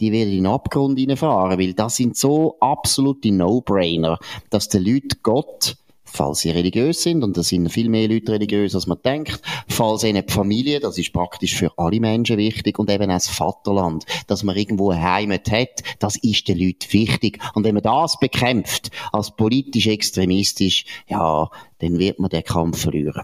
die 0.00 0.12
werden 0.12 0.30
in 0.30 0.44
den 0.44 0.46
Abgrund 0.46 0.98
hineinfahren, 0.98 1.58
weil 1.58 1.74
das 1.74 1.96
sind 1.96 2.16
so 2.16 2.56
absolute 2.60 3.30
No-Brainer, 3.30 4.18
dass 4.50 4.68
die 4.68 4.78
Leute 4.78 5.18
Gott 5.22 5.76
falls 6.12 6.40
sie 6.40 6.50
religiös 6.50 7.02
sind, 7.02 7.22
und 7.22 7.36
da 7.36 7.42
sind 7.42 7.70
viel 7.70 7.88
mehr 7.88 8.08
Leute 8.08 8.32
religiös, 8.32 8.74
als 8.74 8.86
man 8.86 8.98
denkt, 9.04 9.40
falls 9.68 10.04
ihnen 10.04 10.24
die 10.26 10.32
Familie, 10.32 10.80
das 10.80 10.98
ist 10.98 11.12
praktisch 11.12 11.54
für 11.54 11.72
alle 11.76 12.00
Menschen 12.00 12.36
wichtig, 12.36 12.78
und 12.78 12.90
eben 12.90 13.10
auch 13.10 13.14
das 13.14 13.28
Vaterland, 13.28 14.04
dass 14.26 14.42
man 14.42 14.56
irgendwo 14.56 14.90
eine 14.90 15.02
Heimat 15.02 15.50
hat, 15.50 15.82
das 15.98 16.16
ist 16.16 16.48
den 16.48 16.58
Leuten 16.58 16.92
wichtig. 16.92 17.38
Und 17.54 17.64
wenn 17.64 17.74
man 17.74 17.82
das 17.82 18.18
bekämpft, 18.18 18.90
als 19.12 19.34
politisch 19.36 19.86
extremistisch, 19.86 20.84
ja, 21.06 21.48
dann 21.78 21.98
wird 21.98 22.18
man 22.18 22.30
den 22.30 22.44
Kampf 22.44 22.82
verlieren. 22.82 23.22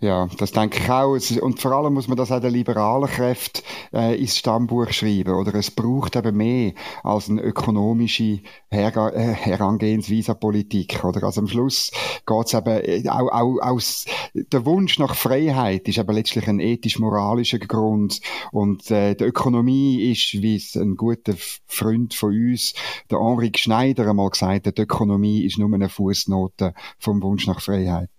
Ja, 0.00 0.28
das 0.38 0.52
denke 0.52 0.78
ich 0.78 0.90
auch. 0.90 1.16
Und 1.42 1.60
vor 1.60 1.72
allem 1.72 1.94
muss 1.94 2.08
man 2.08 2.16
das 2.16 2.30
auch 2.30 2.40
den 2.40 2.52
liberalen 2.52 3.08
Kräften 3.08 3.62
äh, 3.92 4.20
ins 4.20 4.36
Stammbuch 4.36 4.90
schreiben. 4.90 5.34
Oder 5.34 5.54
es 5.54 5.70
braucht 5.70 6.16
eben 6.16 6.36
mehr 6.36 6.72
als 7.02 7.30
eine 7.30 7.42
ökonomische 7.42 8.40
Her 8.68 8.94
äh, 9.14 9.32
Herangehensweise 9.32 10.32
an 10.32 10.40
Politik. 10.40 11.02
Oder 11.02 11.24
also 11.24 11.40
am 11.40 11.48
Schluss 11.48 11.90
geht 12.26 12.46
es 12.46 12.54
eben 12.54 13.04
äh, 13.06 13.08
auch, 13.08 13.28
auch 13.28 13.58
aus 13.60 14.04
der 14.34 14.66
Wunsch 14.66 14.98
nach 14.98 15.14
Freiheit 15.14 15.88
ist 15.88 15.98
aber 15.98 16.12
letztlich 16.12 16.46
ein 16.46 16.60
ethisch-moralischer 16.60 17.58
Grund. 17.58 18.20
Und 18.52 18.90
äh, 18.90 19.14
die 19.14 19.24
Ökonomie 19.24 20.10
ist, 20.10 20.42
wie 20.42 20.56
es 20.56 20.76
ein 20.76 20.96
guter 20.96 21.34
Freund 21.66 22.14
von 22.14 22.30
uns, 22.30 22.74
der 23.10 23.18
Henri 23.18 23.50
Schneider 23.56 24.08
einmal 24.08 24.30
gesagt 24.30 24.66
hat, 24.66 24.78
die 24.78 24.82
Ökonomie 24.82 25.44
ist 25.44 25.58
nur 25.58 25.72
eine 25.72 25.88
Fußnote 25.88 26.74
vom 26.98 27.22
Wunsch 27.22 27.46
nach 27.46 27.60
Freiheit. 27.60 28.10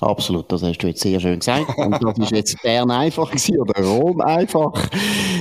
Absolut, 0.00 0.50
das 0.50 0.62
hast 0.62 0.78
du 0.78 0.88
jetzt 0.88 1.02
sehr 1.02 1.20
schön 1.20 1.38
gesagt. 1.38 1.78
Und 1.78 2.02
das 2.02 2.18
ist 2.18 2.32
jetzt 2.32 2.62
Bern 2.62 2.90
einfach 2.90 3.30
gewesen, 3.30 3.60
oder 3.60 3.82
Rom 3.82 4.20
einfach. 4.20 4.90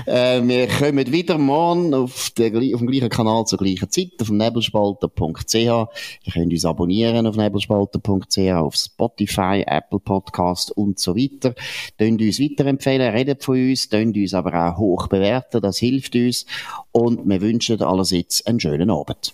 Äh, 0.06 0.42
wir 0.44 0.68
kommen 0.68 1.12
wieder 1.12 1.38
morgen 1.38 1.94
auf, 1.94 2.30
der, 2.38 2.48
auf 2.50 2.80
dem 2.80 2.88
gleichen 2.88 3.10
Kanal 3.10 3.46
zur 3.46 3.58
gleichen 3.58 3.90
Zeit, 3.90 4.12
auf 4.22 4.30
nebelspalter.ch. 4.30 5.56
Ihr 5.56 5.88
könnt 6.32 6.54
uns 6.54 6.66
abonnieren 6.66 7.26
auf 7.26 7.36
nebelspalter.ch, 7.36 8.38
auf 8.52 8.76
Spotify, 8.76 9.64
Apple 9.66 10.00
Podcast 10.00 10.72
und 10.72 11.00
so 11.00 11.16
weiter. 11.16 11.56
Könnt 11.98 12.22
uns 12.22 12.40
weiterempfehlen, 12.40 13.12
redet 13.12 13.44
von 13.44 13.56
uns, 13.56 13.90
könnt 13.90 14.16
uns 14.16 14.34
aber 14.34 14.54
auch 14.54 14.78
hoch 14.78 15.08
bewerten, 15.08 15.62
das 15.62 15.80
hilft 15.80 16.16
uns. 16.16 16.46
Und 16.92 17.28
wir 17.28 17.42
wünschen 17.42 17.82
allerseits 17.82 18.46
einen 18.46 18.60
schönen 18.60 18.92
Abend. 18.92 19.34